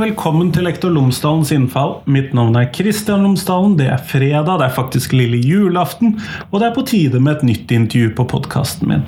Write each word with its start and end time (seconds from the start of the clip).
Velkommen 0.00 0.48
til 0.48 0.64
Lektor 0.64 0.88
Lomsdalens 0.94 1.50
innfall. 1.52 1.98
Mitt 2.08 2.30
navn 2.32 2.54
er 2.56 2.70
Kristian 2.72 3.20
Lomsdalen. 3.26 3.74
Det 3.76 3.90
er 3.92 3.98
fredag, 4.00 4.46
det 4.62 4.70
er 4.70 4.72
faktisk 4.72 5.12
lille 5.12 5.36
julaften, 5.44 6.14
og 6.48 6.62
det 6.62 6.70
er 6.70 6.72
på 6.76 6.84
tide 6.88 7.20
med 7.20 7.34
et 7.34 7.44
nytt 7.50 7.74
intervju 7.76 8.14
på 8.16 8.24
podkasten 8.30 8.88
min. 8.88 9.02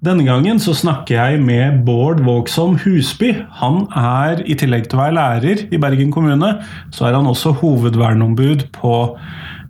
Denne 0.00 0.24
gangen 0.24 0.62
så 0.64 0.72
snakker 0.72 1.18
jeg 1.18 1.42
med 1.44 1.82
Bård 1.84 2.22
Vågsholm 2.24 2.78
Husby. 2.86 3.34
Han 3.60 3.82
er, 3.92 4.40
i 4.48 4.56
tillegg 4.56 4.88
til 4.88 4.96
å 4.96 5.02
være 5.02 5.16
lærer 5.18 5.66
i 5.68 5.82
Bergen 5.82 6.14
kommune, 6.14 6.54
så 6.88 7.10
er 7.10 7.18
han 7.18 7.28
også 7.28 7.52
hovedverneombud 7.60 8.70
på 8.80 8.96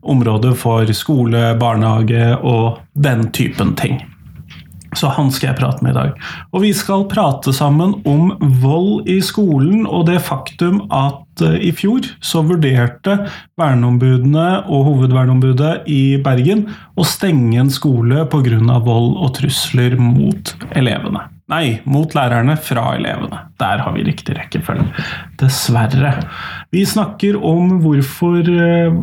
området 0.06 0.54
for 0.60 0.94
skole, 0.94 1.48
barnehage 1.58 2.30
og 2.46 2.78
den 2.94 3.26
typen 3.34 3.74
ting. 3.80 4.04
Så 4.98 5.10
han 5.14 5.30
skal 5.34 5.50
jeg 5.50 5.58
prate 5.60 5.84
med 5.84 5.94
i 5.94 5.98
dag. 5.98 6.14
Og 6.54 6.64
vi 6.64 6.72
skal 6.76 7.06
prate 7.10 7.54
sammen 7.54 7.94
om 8.08 8.32
vold 8.62 9.08
i 9.10 9.20
skolen 9.24 9.86
og 9.86 10.08
det 10.10 10.18
faktum 10.26 10.82
at 10.90 11.44
eh, 11.46 11.58
i 11.70 11.72
fjor 11.76 12.08
så 12.24 12.42
vurderte 12.46 13.20
verneombudene 13.60 14.48
og 14.66 14.86
hovedverneombudet 14.88 15.74
i 15.90 16.18
Bergen 16.24 16.66
å 16.98 17.06
stenge 17.06 17.60
en 17.62 17.72
skole 17.72 18.26
pga. 18.30 18.80
vold 18.82 19.14
og 19.20 19.34
trusler 19.38 19.96
mot 20.00 20.54
elevene. 20.74 21.28
Nei, 21.50 21.80
mot 21.84 22.14
lærerne 22.14 22.54
fra 22.62 22.92
elevene. 22.94 23.49
Der 23.60 23.82
har 23.84 23.92
vi 23.94 24.04
riktig 24.06 24.36
rekkefølge. 24.38 24.86
Dessverre. 25.40 26.14
Vi 26.70 26.84
snakker 26.86 27.36
om 27.44 27.80
hvorfor 27.82 28.46
eh, 28.46 28.94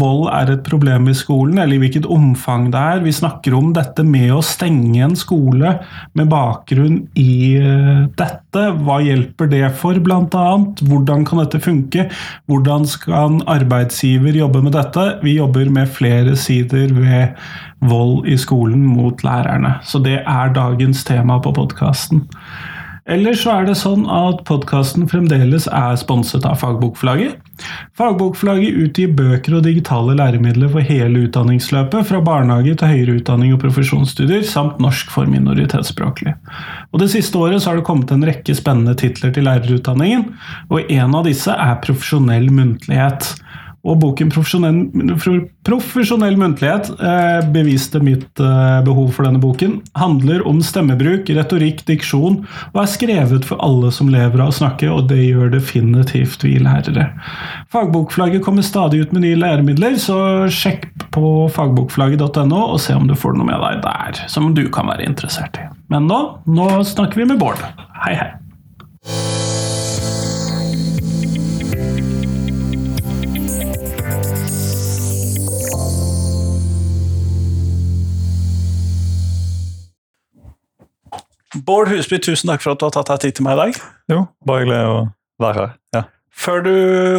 vold 0.00 0.28
er 0.30 0.52
et 0.54 0.64
problem 0.66 1.08
i 1.10 1.16
skolen, 1.16 1.58
eller 1.58 1.76
i 1.76 1.80
hvilket 1.82 2.08
omfang 2.12 2.68
det 2.74 2.82
er. 2.94 3.02
Vi 3.04 3.14
snakker 3.14 3.56
om 3.58 3.72
dette 3.76 4.04
med 4.06 4.30
å 4.34 4.42
stenge 4.46 5.02
en 5.04 5.16
skole 5.18 5.76
med 6.16 6.30
bakgrunn 6.32 7.00
i 7.18 7.56
eh, 7.60 8.04
dette. 8.18 8.64
Hva 8.86 9.00
hjelper 9.04 9.50
det 9.52 9.64
for, 9.80 9.98
bl.a.? 10.00 10.46
Hvordan 10.86 11.26
kan 11.28 11.42
dette 11.42 11.60
funke? 11.64 12.06
Hvordan 12.48 12.86
skal 12.88 13.40
arbeidsgiver 13.50 14.38
jobbe 14.38 14.62
med 14.64 14.76
dette? 14.78 15.08
Vi 15.26 15.36
jobber 15.40 15.68
med 15.72 15.90
flere 15.92 16.36
sider 16.40 16.94
ved 16.96 17.36
vold 17.84 18.26
i 18.30 18.38
skolen 18.40 18.86
mot 18.86 19.20
lærerne. 19.26 19.76
Så 19.84 20.00
det 20.04 20.20
er 20.22 20.54
dagens 20.56 21.04
tema 21.04 21.40
på 21.42 21.52
podkasten. 21.56 22.24
Eller 23.06 23.36
så 23.38 23.52
er 23.54 23.68
det 23.68 23.76
sånn 23.78 24.02
at 24.10 24.40
podkasten 24.48 25.04
fremdeles 25.06 25.68
er 25.70 25.94
sponset 26.00 26.46
av 26.48 26.58
Fagbokforlaget. 26.58 27.36
Fagbokforlaget 27.96 28.80
utgir 28.82 29.12
bøker 29.16 29.56
og 29.58 29.62
digitale 29.64 30.16
læremidler 30.18 30.72
for 30.72 30.82
hele 30.84 31.22
utdanningsløpet, 31.28 32.08
fra 32.08 32.20
barnehage 32.26 32.74
til 32.74 32.90
høyere 32.90 33.16
utdanning 33.20 33.54
og 33.54 33.62
profesjonsstudier, 33.62 34.42
samt 34.46 34.82
norsk 34.82 35.14
for 35.14 35.30
minoritetsspråklige. 35.30 36.34
Og 36.90 37.00
Det 37.00 37.12
siste 37.14 37.38
året 37.38 37.62
så 37.62 37.70
har 37.70 37.78
det 37.78 37.86
kommet 37.86 38.10
en 38.10 38.26
rekke 38.26 38.58
spennende 38.58 38.96
titler 38.98 39.30
til 39.30 39.46
lærerutdanningen, 39.46 40.26
og 40.68 40.90
en 40.90 41.14
av 41.14 41.30
disse 41.30 41.54
er 41.54 41.78
profesjonell 41.86 42.50
muntlighet. 42.50 43.36
Og 43.86 44.00
boken 44.02 44.32
'Profesjonell 44.34 46.38
muntlighet' 46.40 46.88
eh, 46.98 47.40
beviste 47.54 48.00
mitt 48.02 48.40
eh, 48.42 48.80
behov 48.86 49.12
for 49.14 49.22
denne 49.28 49.38
boken. 49.42 49.76
Handler 49.98 50.42
om 50.48 50.58
stemmebruk, 50.64 51.30
retorikk, 51.30 51.84
diksjon, 51.86 52.40
og 52.74 52.80
er 52.82 52.90
skrevet 52.90 53.46
for 53.46 53.56
alle 53.62 53.92
som 53.94 54.10
lever 54.10 54.42
av 54.42 54.50
å 54.50 54.58
snakke, 54.58 54.90
og 54.90 55.06
det 55.12 55.20
gjør 55.22 55.54
definitivt 55.54 56.44
vi 56.46 56.56
lærere. 56.62 57.04
Fagbokflagget 57.72 58.44
kommer 58.44 58.62
stadig 58.66 59.04
ut 59.04 59.12
med 59.14 59.22
nye 59.26 59.38
læremidler, 59.38 59.94
så 60.02 60.18
sjekk 60.50 60.82
på 61.14 61.24
fagbokflagget.no 61.54 62.62
og 62.66 62.80
se 62.82 62.92
om 62.96 63.06
du 63.06 63.14
får 63.14 63.32
noe 63.38 63.50
med 63.52 63.60
deg 63.62 63.74
der 63.86 64.12
som 64.32 64.54
du 64.56 64.64
kan 64.72 64.86
være 64.90 65.06
interessert 65.06 65.54
i. 65.60 65.62
Men 65.92 66.02
nå, 66.10 66.20
nå 66.50 66.66
snakker 66.86 67.22
vi 67.22 67.30
med 67.30 67.38
Bård. 67.42 67.62
Hei, 68.02 68.14
hei. 68.18 68.30
Bård 81.66 81.90
Husby, 81.90 82.20
tusen 82.22 82.50
takk 82.52 82.62
for 82.62 82.74
at 82.74 82.80
du 82.80 82.86
har 82.86 82.94
tatt 82.94 83.08
deg 83.10 83.24
tid 83.24 83.38
til 83.38 83.46
meg 83.46 83.56
i 83.56 83.62
dag. 83.64 83.80
Jo, 84.12 84.20
bare 84.46 84.62
hyggelig 84.62 84.82
å 84.86 85.00
være 85.42 85.62
her. 85.62 85.72
Ja. 85.96 86.02
Før 86.36 86.60
du 86.62 86.74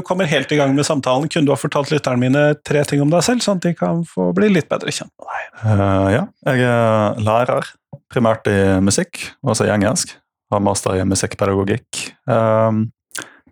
kommer 0.05 0.29
helt 0.29 0.51
i 0.53 0.59
gang 0.59 0.75
med 0.77 0.85
samtalen, 0.85 1.25
kunne 1.31 1.49
du 1.49 1.51
ha 1.51 1.57
fortalt 1.57 1.89
lytterne 1.91 2.21
mine 2.21 2.43
tre 2.67 2.83
ting 2.87 3.01
om 3.01 3.11
deg 3.11 3.25
selv, 3.25 3.41
sånn 3.43 3.57
at 3.57 3.65
de 3.65 3.73
kan 3.75 4.03
få 4.07 4.29
bli 4.37 4.51
litt 4.53 4.69
bedre 4.69 4.93
kjent 4.93 5.11
med 5.17 5.31
deg? 5.31 5.47
Uh, 5.63 6.07
ja, 6.13 6.23
jeg 6.51 6.67
er 6.69 7.19
lærer, 7.25 7.71
primært 8.13 8.47
i 8.51 8.59
musikk, 8.85 9.23
også 9.41 9.67
i 9.67 9.73
engelsk. 9.73 10.13
Har 10.53 10.61
master 10.63 10.95
i 10.95 11.07
musikkpedagogikk. 11.09 12.03
Uh, 12.29 12.85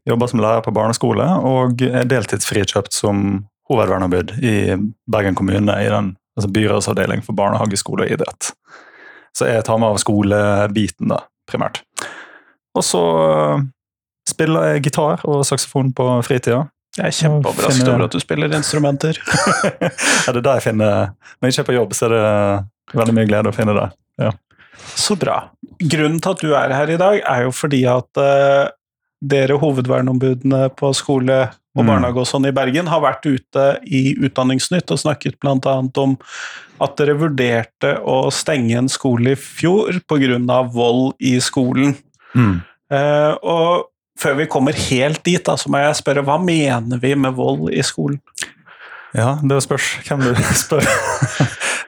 jobber 0.08 0.32
som 0.32 0.44
lærer 0.46 0.64
på 0.64 0.74
barneskole 0.76 1.26
og 1.50 1.82
er 1.90 2.06
deltidsfrikjøpt 2.08 2.94
som 2.94 3.42
hovedverneombud 3.72 4.38
i 4.46 4.78
Bergen 5.12 5.36
kommune 5.36 5.80
i 5.82 5.90
den 5.90 6.14
altså 6.38 6.52
byrådsavdeling 6.52 7.24
for 7.26 7.34
barnehage, 7.34 7.80
skole 7.80 8.06
og 8.06 8.14
idrett. 8.14 8.52
Så 9.36 9.50
jeg 9.50 9.66
tar 9.68 9.80
meg 9.82 9.96
av 9.96 10.00
skolebiten, 10.00 11.12
da, 11.12 11.26
primært. 11.50 11.82
Og 12.76 12.84
så 12.84 13.02
øh, 13.02 13.66
spiller 14.30 14.72
jeg 14.72 14.86
gitar 14.88 15.24
og 15.28 15.44
saksofon 15.48 15.92
på 15.96 16.08
fritida. 16.28 16.66
Jeg 16.96 17.10
er 17.10 17.16
kjempeoverrasket 17.18 17.82
finner... 17.82 17.98
over 17.98 18.08
at 18.08 18.16
du 18.16 18.24
spiller 18.24 18.56
instrumenter. 18.56 19.20
ja, 19.84 20.32
det 20.32 20.40
er 20.40 20.46
der 20.46 20.62
jeg 20.62 20.64
finner 20.70 21.12
Når 21.12 21.50
jeg 21.50 21.56
ikke 21.56 21.66
er 21.66 21.70
på 21.70 21.76
jobb, 21.76 21.96
så 21.98 22.08
er 22.08 22.16
det 22.16 22.96
veldig 22.96 23.16
mye 23.18 23.28
glede 23.28 23.52
å 23.52 23.56
finne 23.56 23.76
det. 23.76 23.90
Ja. 24.24 24.32
Så 24.96 25.18
bra. 25.20 25.36
Grunnen 25.82 26.22
til 26.24 26.32
at 26.32 26.44
du 26.44 26.56
er 26.56 26.76
her 26.76 26.94
i 26.94 27.00
dag, 27.02 27.20
er 27.20 27.48
jo 27.48 27.52
fordi 27.56 27.82
at 27.90 28.22
uh, 28.22 28.72
dere 29.20 29.60
hovedverneombudene 29.60 30.70
på 30.80 30.92
skole 30.96 31.42
og 31.76 31.84
mm. 31.84 31.90
barnehage 31.90 32.22
og 32.24 32.30
sånn 32.30 32.48
i 32.48 32.54
Bergen 32.56 32.90
har 32.92 33.04
vært 33.04 33.28
ute 33.28 33.66
i 33.86 34.16
Utdanningsnytt 34.16 34.94
og 34.96 35.02
snakket 35.02 35.40
bl.a. 35.44 35.76
om 36.02 36.16
at 36.84 36.96
dere 37.00 37.18
vurderte 37.20 37.96
å 38.04 38.30
stenge 38.34 38.78
en 38.80 38.92
skole 38.92 39.36
i 39.36 39.40
fjor 39.40 40.00
pga. 40.08 40.62
vold 40.72 41.14
i 41.20 41.36
skolen. 41.44 41.96
Mm. 42.36 42.64
Eh, 42.92 43.34
og 43.44 43.92
før 44.20 44.40
vi 44.40 44.48
kommer 44.52 44.78
helt 44.88 45.24
dit, 45.28 45.44
da, 45.44 45.58
så 45.60 45.72
må 45.72 45.82
jeg 45.84 46.00
spørre, 46.00 46.24
hva 46.26 46.38
mener 46.40 47.00
vi 47.02 47.14
med 47.20 47.36
vold 47.36 47.68
i 47.74 47.84
skolen? 47.84 48.20
Ja, 49.16 49.38
det 49.44 49.62
spørs 49.64 49.86
hvem 50.08 50.24
du 50.26 50.32
spør. 50.64 50.88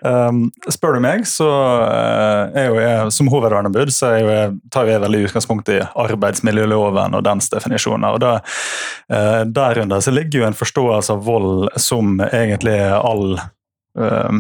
um, 0.08 0.46
spør 0.72 0.96
du 0.96 1.02
meg, 1.04 1.26
så 1.28 1.48
uh, 1.48 2.56
er 2.56 2.70
jo 2.70 2.78
jeg 2.80 3.12
som 3.18 3.32
hovedvernebud 3.32 3.92
så 3.94 4.14
jeg, 4.16 4.54
tar 4.72 4.88
jeg 4.88 5.04
veldig 5.04 5.26
utgangspunkt 5.28 5.72
i 5.74 5.82
arbeidsmiljøloven 5.84 7.18
og 7.18 7.26
dens 7.28 7.52
definisjoner. 7.52 8.16
og 8.16 8.24
da, 8.24 8.34
uh, 9.12 9.44
Derunder 9.50 10.04
så 10.04 10.16
ligger 10.16 10.42
jo 10.42 10.48
en 10.48 10.58
forståelse 10.58 11.18
av 11.18 11.28
vold 11.28 11.68
som 11.82 12.22
egentlig 12.30 12.78
er 12.78 12.96
all 12.96 13.36
uh, 13.42 14.32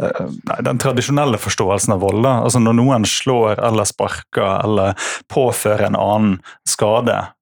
nei, 0.00 0.60
den 0.64 0.80
tradisjonelle 0.80 1.40
forståelsen 1.40 1.98
av 1.98 2.06
vold. 2.06 2.24
Altså 2.24 2.62
Når 2.62 2.78
noen 2.80 3.04
slår 3.08 3.60
eller 3.68 3.88
sparker 3.88 4.64
eller 4.64 5.12
påfører 5.28 5.90
en 5.90 6.00
annen 6.00 6.40
skade, 6.68 7.20
Eh, 7.20 7.39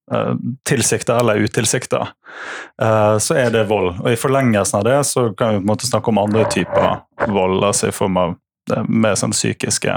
tilsikta 0.69 1.19
eller 1.21 1.43
utilsikta, 1.45 2.09
eh, 2.83 3.17
så 3.19 3.35
er 3.35 3.51
det 3.55 3.67
vold. 3.69 3.95
Og 4.01 4.13
I 4.13 4.21
forlengelsen 4.21 4.81
av 4.81 4.85
det 4.89 4.99
så 5.05 5.29
kan 5.33 5.55
vi 5.55 5.61
på 5.61 5.67
en 5.67 5.73
måte 5.73 5.89
snakke 5.89 6.13
om 6.13 6.23
andre 6.23 6.45
typer 6.53 7.03
vold, 7.27 7.65
altså 7.65 7.91
i 7.91 7.97
form 7.97 8.17
av 8.21 8.39
mer 8.89 9.17
sånn 9.17 9.33
psykiske 9.33 9.97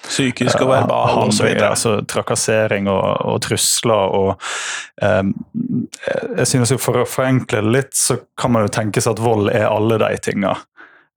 Psykisk 0.00 0.62
og 0.64 0.70
verbal 0.72 1.26
osv. 1.26 1.46
Altså 1.60 1.98
trakassering 2.08 2.88
og, 2.88 3.04
og, 3.28 3.36
trusler 3.44 4.14
og 4.16 4.30
um, 5.02 5.34
Jeg 6.38 6.48
synes 6.48 6.72
jo 6.72 6.80
For 6.80 7.02
å 7.02 7.08
forenkle 7.08 7.60
det 7.60 7.74
litt, 7.74 7.94
så 7.96 8.16
kan 8.40 8.54
man 8.54 8.66
jo 8.66 8.72
tenke 8.74 9.02
seg 9.02 9.18
at 9.18 9.22
vold 9.22 9.52
er 9.52 9.68
alle 9.68 10.00
de 10.00 10.10
tinga. 10.24 10.56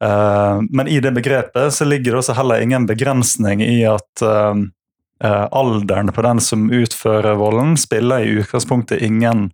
Uh, 0.03 0.59
men 0.75 0.89
i 0.91 0.99
det 1.03 1.13
begrepet 1.15 1.73
så 1.73 1.87
ligger 1.87 2.11
det 2.11 2.23
også 2.23 2.35
heller 2.35 2.63
ingen 2.63 2.87
begrensning 2.89 3.63
i 3.63 3.85
at 3.87 4.25
um, 4.27 4.67
Eh, 5.23 5.47
alderen 5.51 6.11
på 6.11 6.21
den 6.21 6.39
som 6.41 6.71
utfører 6.71 7.35
volden, 7.35 7.77
spiller 7.77 8.19
i 8.19 8.29
utgangspunktet 8.41 9.01
ingen 9.01 9.51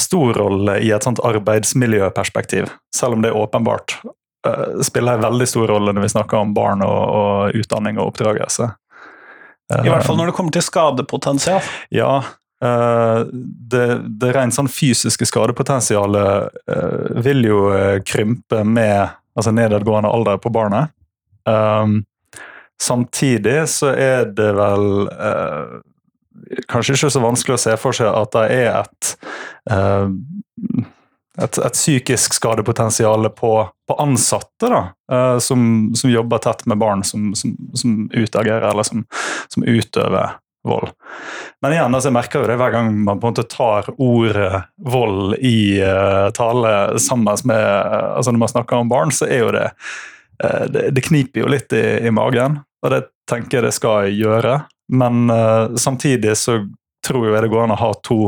stor 0.00 0.34
rolle 0.34 0.78
i 0.78 0.92
et 0.94 1.04
sånt 1.04 1.20
arbeidsmiljøperspektiv, 1.20 2.70
selv 2.96 3.18
om 3.18 3.24
det 3.24 3.34
åpenbart 3.34 3.98
eh, 4.46 4.80
spiller 4.86 5.18
en 5.18 5.26
veldig 5.26 5.48
stor 5.50 5.68
rolle 5.74 5.92
når 5.92 6.06
vi 6.06 6.14
snakker 6.14 6.40
om 6.40 6.54
barn 6.56 6.84
og, 6.86 7.02
og 7.18 7.60
utdanning 7.60 7.98
og 7.98 8.14
oppdragelse. 8.14 8.70
I 9.82 9.90
hvert 9.90 10.06
fall 10.06 10.16
når 10.20 10.30
det 10.30 10.36
kommer 10.38 10.54
til 10.54 10.62
skadepotensial? 10.62 11.64
Ja. 11.90 12.22
Uh, 12.62 13.26
det, 13.68 13.86
det 14.16 14.30
rent 14.32 14.54
sånn 14.54 14.70
fysiske 14.70 15.26
skadepotensialet 15.28 16.54
uh, 16.70 17.18
vil 17.26 17.42
jo 17.44 17.58
krympe 18.06 18.62
med 18.64 19.10
altså 19.36 19.50
nedadgående 19.52 20.08
alder 20.08 20.38
på 20.40 20.54
barnet. 20.54 20.94
Samtidig 22.82 23.62
så 23.72 23.92
er 23.92 24.28
det 24.36 24.50
vel 24.56 25.06
eh, 25.12 25.78
kanskje 26.68 26.96
ikke 26.98 27.12
så 27.14 27.22
vanskelig 27.24 27.56
å 27.56 27.62
se 27.62 27.78
for 27.80 27.96
seg 27.96 28.10
at 28.10 28.36
det 28.36 28.44
er 28.58 28.68
et 28.82 29.14
eh, 29.72 30.84
et, 31.36 31.58
et, 31.58 31.72
psykisk 31.72 32.34
skadepotensial 32.34 33.28
på, 33.36 33.52
på 33.88 33.96
ansatte 34.00 34.70
da, 34.72 34.82
eh, 35.12 35.38
som, 35.42 35.92
som, 35.96 36.10
jobber 36.10 36.40
tett 36.44 36.64
med 36.66 36.80
barn 36.80 37.04
som, 37.04 37.34
som, 37.36 37.52
som 37.76 38.06
utagerer 38.12 38.68
eller 38.70 38.86
som, 38.88 39.04
utøver 39.60 40.38
vold. 40.66 40.90
Men 41.62 41.76
igjen, 41.76 41.94
altså, 41.94 42.10
jeg 42.10 42.16
merker 42.16 42.42
jo 42.42 42.50
det 42.50 42.58
hver 42.60 42.72
gang 42.74 42.90
man 43.04 43.20
på 43.20 43.28
en 43.28 43.34
måte 43.36 43.46
tar 43.50 43.90
ordet 44.02 44.64
vold 44.82 45.36
i 45.38 45.78
uh, 45.78 46.32
tale 46.34 46.98
sammen 47.02 47.46
med 47.46 47.62
uh, 47.62 48.16
altså 48.18 48.34
Når 48.34 48.42
man 48.42 48.50
snakker 48.50 48.80
om 48.80 48.90
barn, 48.90 49.14
så 49.14 49.28
er 49.30 49.44
jo 49.44 49.52
det 49.54 49.68
det, 50.38 50.90
det, 50.92 51.04
kniper 51.06 51.42
jo 51.42 51.50
litt 51.50 51.72
i, 51.72 51.84
i, 52.06 52.10
magen, 52.14 52.58
og 52.84 52.92
det 52.92 53.02
tenker 53.30 53.58
jeg 53.58 53.66
det 53.66 53.74
skal 53.76 54.10
gjøre. 54.12 54.58
Men 54.92 55.30
samtidig 55.80 56.36
så 56.38 56.60
tror 57.06 57.28
jeg 57.28 57.42
det 57.42 57.50
går 57.50 57.64
an 57.64 57.74
å 57.74 57.78
ha 57.80 57.92
to 58.06 58.18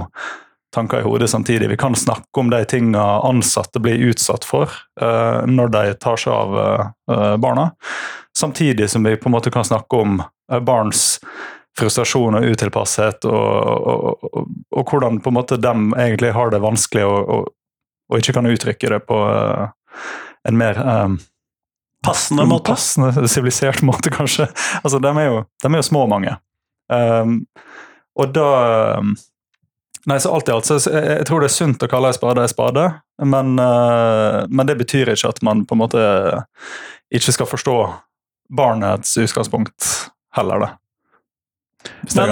tanker 0.74 1.00
i 1.00 1.02
hodet 1.02 1.30
samtidig. 1.30 1.68
Vi 1.68 1.76
kan 1.76 1.94
snakke 1.94 2.40
om 2.40 2.50
de 2.50 2.64
tingene 2.64 3.02
ansatte 3.02 3.80
blir 3.80 4.10
utsatt 4.10 4.44
for 4.44 4.70
uh, 5.02 5.46
når 5.46 5.68
de 5.68 5.84
tar 6.00 6.20
seg 6.20 6.32
av 6.32 6.58
uh, 6.58 7.36
barna, 7.40 7.70
samtidig 8.38 8.90
som 8.90 9.04
vi 9.04 9.16
på 9.16 9.30
en 9.30 9.36
måte 9.36 9.50
kan 9.50 9.64
snakke 9.64 9.96
om 9.96 10.20
uh, 10.20 10.60
barns 10.60 11.18
frustrasjon 11.78 12.34
og 12.34 12.44
utilpasshet, 12.44 13.24
og, 13.24 13.34
og, 13.38 14.24
og, 14.28 14.46
og, 14.74 14.90
hvordan 14.90 15.20
på 15.22 15.30
en 15.30 15.36
måte 15.36 15.60
de 15.62 15.74
egentlig 15.94 16.32
har 16.34 16.50
det 16.50 16.58
vanskelig 16.64 17.04
og, 17.06 17.52
ikke 18.18 18.32
kan 18.34 18.48
uttrykke 18.48 18.88
det 18.88 18.98
på 19.04 19.16
en 20.48 20.56
mer 20.56 20.78
um, 20.80 21.18
Passende 22.08 22.46
måte? 22.48 22.72
Passende, 22.72 23.28
sivilisert 23.30 23.84
måte, 23.86 24.12
kanskje. 24.14 24.48
Altså, 24.82 25.00
de 25.02 25.12
er 25.12 25.28
jo, 25.30 25.42
de 25.62 25.72
er 25.72 25.80
jo 25.82 25.88
små, 25.88 26.06
mange. 26.10 26.36
Um, 26.88 27.42
og 28.18 28.32
da 28.32 28.52
um, 28.98 29.16
Nei, 30.08 30.16
så 30.20 30.30
alt 30.32 30.48
i 30.48 30.52
alt, 30.54 30.64
så 30.64 30.78
jeg, 30.78 31.24
tror 31.28 31.42
det 31.42 31.50
er 31.50 31.52
sunt 31.52 31.82
å 31.84 31.88
kalle 31.90 32.08
en 32.08 32.16
spade 32.16 32.40
en 32.40 32.48
spade, 32.48 32.84
men, 33.28 33.58
uh, 33.60 34.46
men, 34.48 34.64
det 34.68 34.78
betyr 34.78 35.10
ikke 35.12 35.32
at 35.34 35.40
man 35.44 35.66
på 35.68 35.76
en 35.76 35.82
måte 35.82 36.04
ikke 37.12 37.34
skal 37.34 37.48
forstå 37.50 37.74
barnets 38.56 39.18
utgangspunkt 39.20 39.88
heller, 40.38 40.64
da. 40.64 40.70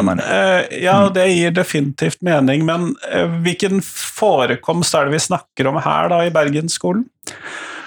Men, 0.00 0.22
uh, 0.22 0.62
ja, 0.72 0.96
mm. 1.04 1.12
det 1.18 1.26
gir 1.34 1.52
definitivt 1.58 2.24
mening, 2.24 2.64
men 2.64 2.94
uh, 3.10 3.36
hvilken 3.44 3.84
forekomst 3.84 4.96
er 4.96 5.10
det 5.10 5.18
vi 5.18 5.24
snakker 5.26 5.68
om 5.68 5.76
her 5.84 6.08
da, 6.14 6.24
i 6.24 6.32
Bergensskolen? 6.32 7.04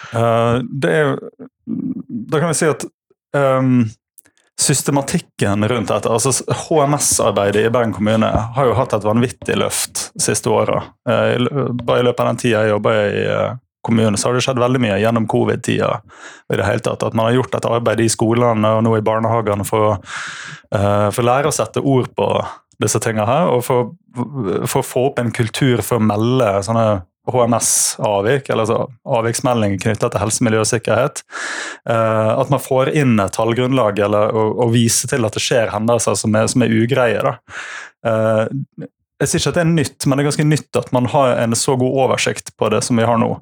det 0.10 0.90
er 0.90 1.10
Da 2.30 2.42
kan 2.42 2.52
vi 2.52 2.58
si 2.58 2.70
at 2.70 2.86
um, 3.38 3.84
systematikken 4.60 5.68
rundt 5.68 5.88
dette. 5.88 6.10
altså 6.10 6.32
HMS-arbeidet 6.54 7.66
i 7.66 7.70
Bergen 7.70 7.94
kommune 7.94 8.28
har 8.56 8.68
jo 8.68 8.76
hatt 8.76 8.94
et 8.94 9.08
vanvittig 9.08 9.56
løft 9.56 10.10
de 10.16 10.24
siste 10.24 10.52
åra. 10.52 10.82
Eh, 11.10 11.40
bare 11.84 12.02
i 12.02 12.08
løpet 12.08 12.24
av 12.24 12.32
den 12.32 12.42
tida 12.42 12.64
jeg 12.66 12.74
jobba 12.74 12.96
i 13.08 13.22
eh, 13.24 13.54
kommunen, 13.88 14.20
så 14.20 14.28
har 14.28 14.36
det 14.36 14.44
skjedd 14.44 14.60
veldig 14.60 14.82
mye 14.84 14.98
gjennom 15.00 15.28
covid-tida. 15.32 15.92
i 16.54 16.58
det 16.60 16.66
hele 16.68 16.84
tatt, 16.84 17.04
At 17.04 17.14
man 17.14 17.30
har 17.30 17.38
gjort 17.40 17.56
et 17.56 17.66
arbeid 17.66 18.02
i 18.04 18.10
skolene 18.12 18.74
og 18.76 18.84
nå 18.84 18.98
i 18.98 19.06
barnehagene 19.06 19.64
for, 19.66 20.02
uh, 20.76 21.08
for 21.10 21.22
å 21.24 21.30
lære 21.30 21.48
å 21.48 21.56
sette 21.56 21.80
ord 21.80 22.12
på 22.16 22.28
disse 22.84 23.00
tingene 23.00 23.28
her, 23.28 23.48
og 23.48 23.64
for, 23.64 23.94
for 24.68 24.82
å 24.82 24.88
få 24.88 25.06
opp 25.10 25.20
en 25.20 25.32
kultur 25.32 25.82
for 25.82 26.00
å 26.00 26.04
melde 26.04 26.52
sånne 26.68 27.02
HMS-avvik, 27.30 28.50
eller 28.50 28.64
altså 28.64 28.86
avviksmelding 29.18 29.76
knytta 29.82 30.10
til 30.10 30.24
helse, 30.24 30.44
miljø 30.46 30.64
og 30.64 30.70
sikkerhet. 30.70 31.24
Uh, 31.90 32.40
at 32.40 32.54
man 32.54 32.64
får 32.64 32.94
inn 32.98 33.20
et 33.22 33.36
tallgrunnlag 33.36 34.00
eller 34.06 34.32
å 34.34 34.70
vise 34.74 35.10
til 35.12 35.28
at 35.28 35.36
det 35.36 35.44
skjer 35.44 35.74
hendelser 35.74 36.18
som 36.20 36.38
er, 36.40 36.48
som 36.52 36.66
er 36.66 36.74
ugreie. 36.74 37.36
Uh, 38.06 38.48
jeg 39.20 39.28
sier 39.30 39.42
ikke 39.42 39.52
at 39.52 39.58
det 39.58 39.66
er 39.66 39.72
nytt, 39.74 40.06
men 40.08 40.16
det 40.16 40.24
er 40.24 40.30
ganske 40.30 40.48
nytt 40.48 40.80
at 40.80 40.92
man 40.96 41.10
har 41.12 41.36
en 41.44 41.56
så 41.60 41.76
god 41.80 42.04
oversikt 42.06 42.54
på 42.58 42.72
det 42.72 42.80
som 42.88 43.00
vi 43.00 43.08
har 43.08 43.20
nå. 43.20 43.34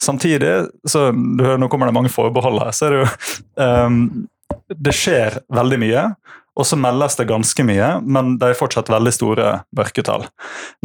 Samtidig, 0.00 0.52
så 0.88 1.10
du 1.12 1.44
hører, 1.44 1.60
nå 1.60 1.68
kommer 1.68 1.90
det 1.90 1.96
mange 1.96 2.12
forbehold 2.12 2.62
her, 2.62 2.72
så 2.72 2.88
er 2.88 2.94
det 2.94 3.02
jo 3.02 3.08
um, 3.60 3.98
Det 4.80 4.94
skjer 4.96 5.36
veldig 5.52 5.78
mye. 5.82 6.06
Og 6.58 6.66
så 6.66 6.76
meldes 6.78 7.16
det 7.16 7.28
ganske 7.30 7.64
mye, 7.64 7.90
men 8.02 8.34
det 8.40 8.50
er 8.50 8.58
fortsatt 8.58 8.90
veldig 8.90 9.12
store 9.14 9.50
mørketall. 9.76 10.26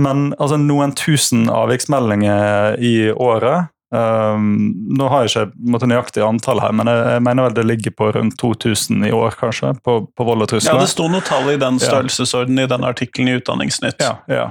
Men 0.02 0.30
altså, 0.38 0.60
noen 0.62 0.94
tusen 0.98 1.48
avviksmeldinger 1.52 2.78
i 2.80 3.10
året 3.12 3.72
um, 3.96 4.52
Nå 4.96 5.08
har 5.12 5.26
jeg 5.26 5.32
ikke 5.32 5.72
måtte, 5.74 5.90
nøyaktig 5.90 6.24
antall 6.26 6.62
her, 6.64 6.76
men 6.76 6.90
jeg, 6.92 7.02
jeg, 7.16 7.24
mener 7.28 7.48
vel 7.48 7.58
det 7.58 7.66
ligger 7.72 7.96
på 7.98 8.12
rundt 8.16 8.38
2000 8.42 9.08
i 9.10 9.14
år, 9.16 9.40
kanskje, 9.40 9.74
på, 9.86 9.98
på 10.06 10.28
vold 10.28 10.46
og 10.46 10.54
trusler. 10.54 10.78
Ja, 10.78 10.86
det 10.86 10.94
sto 10.94 11.10
noe 11.12 11.26
tall 11.26 11.50
i 11.56 11.58
den 11.62 11.82
størrelsesordenen 11.82 12.64
ja. 12.64 12.70
i 12.70 12.74
den 12.76 12.88
artikkelen 12.88 13.34
i 13.34 13.40
Utdanningsnytt. 13.42 14.06
Ja, 14.06 14.20
ja. 14.32 14.48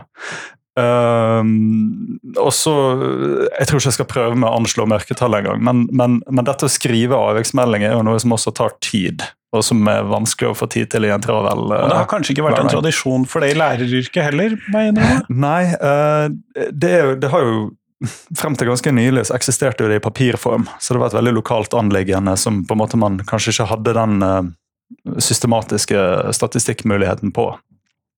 Um, 0.75 2.19
og 2.34 2.49
så 2.50 2.72
Jeg 3.60 3.69
tror 3.70 3.78
ikke 3.78 3.87
jeg 3.93 3.94
skal 3.94 4.08
prøve 4.10 4.34
med 4.34 4.49
å 4.49 4.56
anslå 4.58 4.88
mørketallet 4.90 5.44
engang, 5.44 5.62
men, 5.62 5.84
men, 5.94 6.17
men 6.26 6.49
dette 6.49 6.67
å 6.67 6.72
skrive 6.72 7.14
avviksmeldinger 7.14 7.93
er 7.93 7.94
jo 7.94 8.06
noe 8.08 8.19
som 8.19 8.34
også 8.34 8.50
tar 8.58 8.75
tid 8.82 9.22
og 9.55 9.65
som 9.67 9.81
er 9.91 10.05
vanskelig 10.09 10.51
å 10.51 10.56
få 10.59 10.69
tid 10.73 10.91
til 10.93 11.06
i 11.06 11.12
en 11.15 11.23
travel 11.23 11.67
hverdag. 11.69 11.87
Og 11.87 11.93
Det 11.93 12.01
har 12.01 12.11
kanskje 12.11 12.35
ikke 12.35 12.47
vært 12.49 12.62
en 12.62 12.73
tradisjon 12.73 13.27
for 13.31 13.45
det 13.45 13.53
i 13.55 13.59
læreryrket 13.59 14.29
heller? 14.29 14.56
mener 14.75 15.23
Nei, 15.47 15.62
uh, 15.79 16.27
det, 16.71 16.91
er, 16.91 17.15
det, 17.21 17.31
har 17.33 17.47
jo 17.47 17.56
Frem 18.41 18.56
til 18.59 18.69
ganske 18.69 18.91
nylig 18.93 19.29
så 19.29 19.37
eksisterte 19.39 19.87
det 19.89 20.01
i 20.01 20.03
papirform, 20.03 20.67
så 20.83 20.95
det 20.95 21.01
var 21.01 21.12
et 21.12 21.17
veldig 21.17 21.37
lokalt 21.39 21.77
anliggende 21.79 22.35
som 22.41 22.65
på 22.67 22.77
en 22.77 22.83
måte 22.83 22.99
man 23.01 23.21
kanskje 23.25 23.55
ikke 23.55 23.71
hadde 23.71 23.95
den 23.97 24.27
uh, 24.27 24.43
systematiske 25.17 26.03
statistikkmuligheten 26.37 27.33
på. 27.35 27.55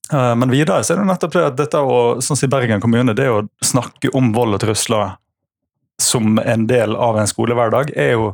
Men 0.07 0.53
videre 0.53 0.85
så 0.87 0.95
er 0.95 1.01
det 1.01 1.07
nettopp 1.09 1.33
det 1.35 1.41
at 1.43 1.55
dette 1.59 1.79
å, 1.83 1.95
sånn 2.23 2.39
som 2.39 2.47
i 2.47 2.51
Bergen 2.51 2.83
kommune, 2.83 3.15
det 3.19 3.25
å 3.27 3.41
snakke 3.65 4.13
om 4.15 4.29
vold 4.37 4.55
og 4.55 4.61
trusler 4.63 5.17
som 6.03 6.39
en 6.39 6.67
del 6.67 6.97
av 6.97 7.19
en 7.19 7.27
skolehverdag, 7.27 7.91
er 7.97 8.13
jo 8.15 8.33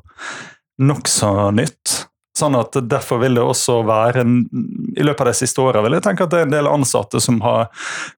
nokså 0.82 1.50
nytt. 1.54 2.01
Sånn 2.42 2.58
at 2.58 2.76
Derfor 2.90 3.22
vil 3.22 3.38
det 3.38 3.44
også 3.46 3.80
være 3.86 4.24
i 4.24 5.04
løpet 5.06 5.24
av 5.24 5.30
de 5.30 5.38
siste 5.38 5.62
åra 5.62 5.82
vil 5.84 5.94
jeg 5.96 6.04
tenke 6.08 6.26
at 6.26 6.32
det 6.32 6.42
er 6.42 6.48
en 6.48 6.54
del 6.54 6.70
ansatte 6.70 7.20
som 7.22 7.40
har 7.44 7.68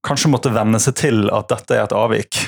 kanskje 0.07 0.31
måttet 0.33 0.55
venne 0.57 0.81
seg 0.83 0.97
til 0.99 1.27
at 1.35 1.51
dette 1.53 1.77
er 1.77 1.85
et 1.85 1.97
avvik. 1.97 2.41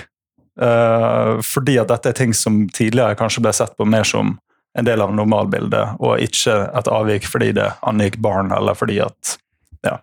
Uh, 0.57 1.37
fordi 1.45 1.77
at 1.83 1.91
dette 1.93 2.11
er 2.11 2.17
ting 2.17 2.33
som 2.37 2.63
tidligere 2.73 3.17
kanskje 3.19 3.43
ble 3.45 3.53
sett 3.53 3.75
på 3.77 3.85
mer 3.85 4.09
som 4.09 4.39
en 4.77 4.89
del 4.89 5.03
av 5.05 5.13
normalbildet, 5.17 5.99
og 6.01 6.21
ikke 6.25 6.55
et 6.77 6.89
avvik 6.93 7.29
fordi 7.29 7.51
det 7.57 7.69
angikk 7.85 8.17
barn, 8.25 8.53
eller 8.57 8.77
fordi 8.77 8.99
at 9.05 9.37
ja, 9.85 9.99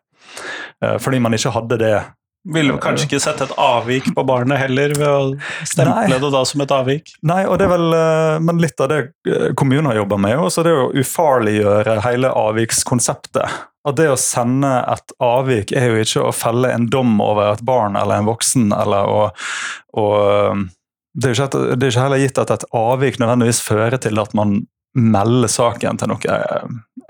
uh, 0.85 0.97
fordi 1.01 1.21
man 1.25 1.33
ikke 1.37 1.53
hadde 1.57 1.79
det 1.81 1.95
ville 2.43 2.75
kanskje 2.81 3.07
ikke 3.07 3.21
sett 3.23 3.41
et 3.45 3.51
avvik 3.59 4.09
på 4.15 4.23
barnet 4.27 4.59
heller, 4.59 4.93
ved 4.97 5.07
å 5.07 5.21
stemple 5.67 6.07
Nei. 6.09 6.19
det 6.19 6.31
da 6.33 6.41
som 6.47 6.63
et 6.63 6.73
avvik? 6.75 7.13
Nei, 7.23 7.43
og 7.47 7.59
det 7.59 7.67
er 7.67 7.71
vel, 7.71 7.87
eh, 7.95 8.39
men 8.43 8.59
litt 8.61 8.83
av 8.83 8.91
det 8.91 8.99
eh, 9.29 9.53
kommunen 9.59 9.87
har 9.91 10.01
jobba 10.01 10.19
med, 10.25 10.35
også 10.43 10.65
det 10.65 10.73
er 10.73 10.81
å 10.83 10.91
ufarliggjøre 11.03 11.97
hele 12.03 12.33
avvikskonseptet. 12.43 13.61
At 13.83 13.97
det 13.99 14.09
å 14.11 14.19
sende 14.19 14.71
et 14.91 15.15
avvik 15.23 15.73
er 15.75 15.89
jo 15.91 16.03
ikke 16.03 16.27
å 16.27 16.35
felle 16.35 16.71
en 16.71 16.87
dom 16.91 17.17
over 17.23 17.53
et 17.53 17.63
barn 17.67 17.97
eller 17.99 18.21
en 18.21 18.29
voksen, 18.31 18.69
eller 18.75 19.07
å, 19.07 19.25
å 19.99 20.05
det, 21.13 21.29
er 21.29 21.35
ikke, 21.35 21.65
det 21.77 21.87
er 21.87 21.91
ikke 21.91 22.05
heller 22.07 22.23
gitt 22.23 22.39
at 22.41 22.53
et 22.55 22.69
avvik 22.75 23.19
nødvendigvis 23.21 23.63
fører 23.63 23.99
til 24.01 24.19
at 24.23 24.31
man 24.37 24.63
melder 24.93 25.49
saken 25.49 25.97
til 25.97 26.11
noe 26.11 26.39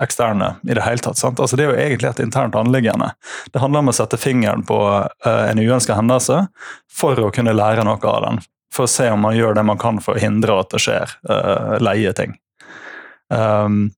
eksterne 0.02 0.54
i 0.62 0.74
det 0.74 0.82
hele 0.82 1.02
tatt. 1.02 1.20
Altså, 1.24 1.56
det 1.56 1.66
er 1.66 1.72
jo 1.72 1.80
egentlig 1.80 2.10
et 2.10 2.22
internt 2.24 2.56
anliggende. 2.58 3.12
Det 3.52 3.60
handler 3.62 3.84
om 3.84 3.92
å 3.92 3.96
sette 3.96 4.18
fingeren 4.20 4.64
på 4.66 4.78
uh, 4.90 5.44
en 5.50 5.60
uønska 5.60 5.96
hendelse 5.98 6.46
for 6.92 7.20
å 7.20 7.30
kunne 7.34 7.54
lære 7.56 7.84
noe 7.86 8.00
av 8.10 8.22
den. 8.26 8.40
For 8.74 8.86
å 8.86 8.90
se 8.90 9.10
om 9.12 9.22
man 9.22 9.36
gjør 9.36 9.58
det 9.58 9.66
man 9.66 9.80
kan 9.80 10.00
for 10.02 10.16
å 10.16 10.22
hindre 10.22 10.56
at 10.58 10.72
det 10.74 10.82
skjer 10.82 11.12
uh, 11.30 11.76
leie 11.82 12.14
ting. 12.16 12.34
Um, 13.28 13.92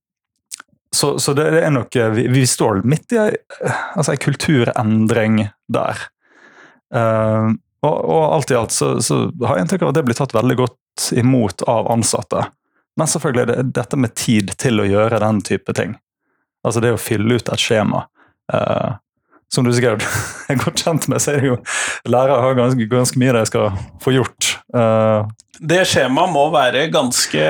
så, 0.93 1.17
så, 1.19 1.33
det 1.35 1.49
er 1.59 1.71
nok 1.75 1.93
Vi, 2.15 2.23
vi 2.31 2.45
står 2.47 2.79
midt 2.87 3.11
i 3.13 3.19
altså, 3.19 4.13
en 4.13 4.21
kulturendring 4.21 5.41
der. 5.73 6.05
Uh, 6.93 7.55
og, 7.85 7.97
og, 7.97 8.21
alt 8.37 8.51
i 8.51 8.57
alt 8.57 8.73
så, 8.73 8.95
så 9.03 9.27
har 9.43 9.57
jeg 9.57 9.65
inntrykk 9.65 9.85
av 9.85 9.91
at 9.91 9.99
det 9.99 10.05
blir 10.07 10.17
tatt 10.17 10.33
veldig 10.35 10.57
godt 10.57 11.11
imot 11.13 11.61
av 11.69 11.91
ansatte. 11.93 12.47
Men 12.97 13.09
selvfølgelig 13.09 13.47
det 13.49 13.57
dette 13.77 13.99
med 13.99 14.15
tid 14.17 14.53
til 14.57 14.81
å 14.81 14.87
gjøre 14.87 15.21
den 15.21 15.41
type 15.45 15.73
ting. 15.77 15.95
Altså 16.65 16.81
det 16.83 16.95
å 16.95 17.01
fylle 17.01 17.37
ut 17.37 17.51
et 17.53 17.61
skjema. 17.61 18.05
Uh, 18.51 18.97
som 19.53 19.67
du 19.67 19.71
sikkert 19.75 20.03
er 20.51 20.59
godt 20.59 20.83
kjent 20.83 21.07
med, 21.11 21.21
så 21.23 21.33
er 21.35 21.43
det 21.43 21.51
jo 21.51 21.57
lærere 22.09 22.41
har 22.43 22.57
ganske, 22.57 22.87
ganske 22.91 23.19
mye 23.21 23.35
de 23.37 23.43
skal 23.49 23.69
få 24.03 24.15
gjort. 24.17 24.55
Uh, 24.75 25.27
det 25.57 25.83
skjemaet 25.89 26.33
må 26.33 26.47
være 26.53 26.87
ganske 26.93 27.45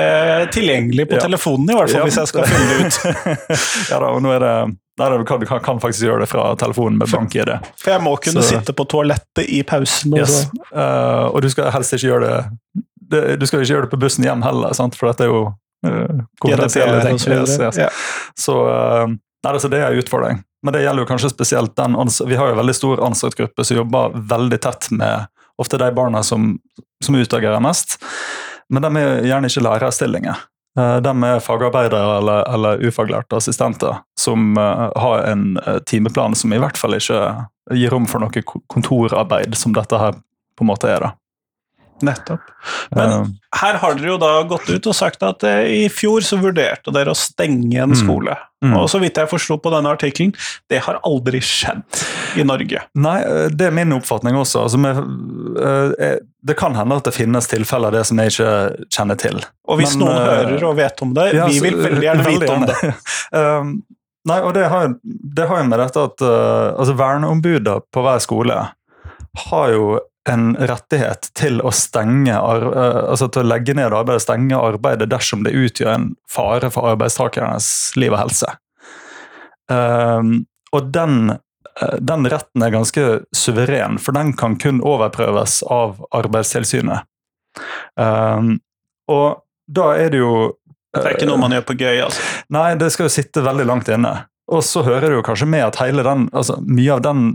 tilgjengelig 0.54 1.08
på 1.10 1.18
ja. 1.18 1.24
telefonen, 1.26 1.72
i 1.72 1.76
hvert 1.76 1.92
fall, 1.92 2.04
ja. 2.04 2.08
hvis 2.08 2.20
jeg 2.22 2.30
skal 2.30 2.46
fylle 2.48 2.68
det 2.68 2.84
ut. 2.84 3.48
ja 3.92 3.98
da, 4.00 4.12
og 4.12 4.22
nå 4.24 4.36
er 4.36 4.44
det 4.44 4.58
Nei, 4.98 5.12
du 5.14 5.22
kan, 5.22 5.38
kan, 5.62 5.78
faktisk 5.78 6.08
gjøre 6.08 6.24
det 6.24 6.26
fra 6.26 6.48
telefonen 6.58 6.96
med 6.98 7.06
bank-ID. 7.12 7.52
For 7.78 7.92
jeg 7.92 8.02
må 8.02 8.16
kunne 8.18 8.42
så, 8.42 8.56
sitte 8.56 8.74
på 8.74 8.82
toalettet 8.90 9.44
i 9.46 9.60
pausen. 9.62 10.16
Og, 10.16 10.24
yes. 10.24 10.48
uh, 10.72 11.30
og 11.30 11.38
du 11.44 11.46
skal 11.52 11.70
helst 11.70 11.94
ikke 11.94 12.08
gjøre 12.08 12.24
det 12.24 12.77
det, 13.10 13.36
du 13.36 13.46
skal 13.46 13.60
jo 13.60 13.66
ikke 13.66 13.74
gjøre 13.74 13.86
det 13.86 13.92
på 13.94 14.00
bussen 14.02 14.26
hjem 14.26 14.44
heller, 14.44 14.74
sant? 14.76 14.96
for 14.98 15.10
dette 15.10 15.26
er 15.26 15.32
jo 15.32 15.40
uh, 15.86 16.20
konfidensielle 16.42 17.00
ting. 17.04 17.20
Yes, 17.32 17.56
yes. 17.60 17.78
Yeah. 17.78 18.04
Så 18.38 18.56
uh, 18.68 19.06
nei, 19.08 19.52
altså, 19.52 19.70
det 19.72 19.80
er 19.82 19.92
en 19.92 20.02
utfordring. 20.02 20.42
Men 20.66 20.74
det 20.74 20.82
gjelder 20.82 21.04
jo 21.04 21.08
kanskje 21.12 21.30
spesielt 21.30 21.76
den 21.78 21.94
Vi 22.26 22.36
har 22.36 22.48
jo 22.48 22.56
en 22.56 22.58
veldig 22.58 22.74
stor 22.74 23.02
ansattgruppe 23.06 23.64
som 23.64 23.78
jobber 23.78 24.16
veldig 24.30 24.58
tett 24.60 24.90
med 24.90 25.28
ofte 25.58 25.78
de 25.78 25.90
barna 25.94 26.22
som, 26.22 26.56
som 27.04 27.14
utagerer 27.14 27.62
mest. 27.62 27.98
Men 28.68 28.84
de 28.84 29.00
er 29.00 29.28
gjerne 29.30 29.50
ikke 29.50 29.62
lærerstillinger. 29.64 30.42
Uh, 30.78 30.98
de 31.02 31.14
er 31.30 31.42
fagarbeidere 31.42 32.18
eller, 32.18 32.42
eller 32.54 32.82
ufaglærte 32.82 33.38
assistenter 33.38 34.02
som 34.18 34.58
har 34.58 35.22
en 35.30 35.54
timeplan 35.86 36.34
som 36.34 36.52
i 36.52 36.58
hvert 36.58 36.76
fall 36.76 36.98
ikke 36.98 37.22
gir 37.78 37.94
rom 37.94 38.06
for 38.10 38.20
noe 38.20 38.42
kontorarbeid, 38.66 39.54
som 39.56 39.72
dette 39.76 39.98
her 39.98 40.18
på 40.58 40.66
en 40.66 40.70
måte 40.72 40.90
er. 40.90 41.06
da. 41.06 41.14
Nettopp. 42.04 42.40
Men 42.94 43.34
her 43.58 43.78
har 43.80 43.96
dere 43.96 44.12
jo 44.12 44.18
da 44.20 44.30
gått 44.48 44.68
ut 44.70 44.86
og 44.90 44.96
sagt 44.96 45.24
at 45.26 45.44
i 45.48 45.86
fjor 45.92 46.24
så 46.26 46.38
vurderte 46.40 46.92
dere 46.94 47.14
å 47.14 47.18
stenge 47.18 47.80
en 47.80 47.94
mm. 47.94 47.98
skole. 47.98 48.36
Mm. 48.64 48.74
Og 48.80 48.88
så 48.90 48.98
vidt 48.98 49.18
jeg 49.20 49.30
forsto 49.30 49.54
på 49.62 49.70
denne 49.70 49.90
artikkelen, 49.94 50.32
det 50.70 50.80
har 50.86 50.98
aldri 51.06 51.40
skjedd 51.44 52.00
i 52.38 52.46
Norge. 52.46 52.82
Nei, 52.98 53.18
det 53.54 53.68
er 53.68 53.76
min 53.76 53.94
oppfatning 53.94 54.38
også. 54.38 54.64
Altså, 54.66 54.80
med, 54.82 54.98
det 56.48 56.56
kan 56.58 56.74
hende 56.78 56.98
at 56.98 57.06
det 57.06 57.14
finnes 57.14 57.50
tilfeller 57.50 57.92
av 57.92 58.00
det 58.00 58.06
som 58.08 58.18
jeg 58.22 58.34
ikke 58.34 58.88
kjenner 58.94 59.20
til. 59.20 59.38
Og 59.70 59.78
hvis 59.82 59.94
Men, 59.94 60.06
noen 60.06 60.18
hører 60.18 60.66
og 60.70 60.74
vet 60.80 61.06
om 61.06 61.14
det, 61.18 61.28
ja, 61.38 61.46
vi 61.50 61.62
vil 61.62 61.78
veldig 61.84 62.08
gjerne 62.08 62.26
vite 62.26 62.50
om 62.56 62.66
det. 62.68 62.78
um, 63.36 63.72
nei, 64.32 64.40
og 64.42 64.50
det 64.58 64.66
har, 64.72 64.90
det 65.38 65.46
har 65.50 65.62
jo 65.62 65.70
med 65.70 65.82
dette 65.84 66.08
at 66.10 66.26
altså, 66.26 66.98
verneombudet 66.98 67.78
på 67.94 68.04
hver 68.04 68.22
skole 68.24 68.58
har 69.46 69.72
jo 69.72 69.98
en 70.32 70.52
rettighet 70.56 71.30
til 71.38 71.60
å 71.64 71.72
stenge 71.74 72.34
eh, 72.34 73.00
altså 73.10 73.28
til 73.32 73.44
å 73.44 73.50
legge 73.50 73.74
ned 73.76 73.92
arbeidet, 73.92 74.24
stenge 74.24 74.60
arbeidet 74.60 75.10
dersom 75.12 75.44
det 75.46 75.56
utgjør 75.56 75.92
en 75.94 76.08
fare 76.30 76.70
for 76.74 76.90
arbeidstakernes 76.92 77.68
liv 78.00 78.14
og 78.14 78.22
helse. 78.22 78.54
Um, 79.68 80.46
og 80.72 80.92
den, 80.94 81.34
eh, 81.80 81.98
den, 82.00 82.28
retten 82.30 82.64
er 82.64 82.72
ganske 82.72 83.04
suveren, 83.36 83.98
for 84.00 84.16
den 84.16 84.32
kan 84.36 84.56
kun 84.60 84.80
overprøves 84.84 85.60
av 85.72 86.00
Arbeidstilsynet. 86.16 87.04
Um, 87.96 88.58
og 89.10 89.44
da 89.68 89.92
er 89.98 90.12
det 90.12 90.20
jo 90.20 90.32
Det 90.94 91.02
er 91.02 91.16
ikke 91.16 91.28
noe 91.28 91.40
man 91.40 91.52
gjør 91.52 91.66
på 91.68 91.76
gøy? 91.80 91.98
altså? 92.06 92.22
Nei, 92.54 92.70
det 92.80 92.92
skal 92.94 93.08
jo 93.08 93.12
sitte 93.12 93.44
veldig 93.44 93.66
langt 93.68 93.90
inne. 93.92 94.14
Og 94.48 94.62
så 94.64 94.80
hører 94.86 95.10
det 95.10 95.18
jo 95.18 95.24
kanskje 95.26 95.48
med 95.50 95.66
at 95.66 95.76
hele 95.82 96.04
den, 96.06 96.28
altså 96.32 96.56
mye 96.64 96.94
av 96.96 97.02
den 97.04 97.26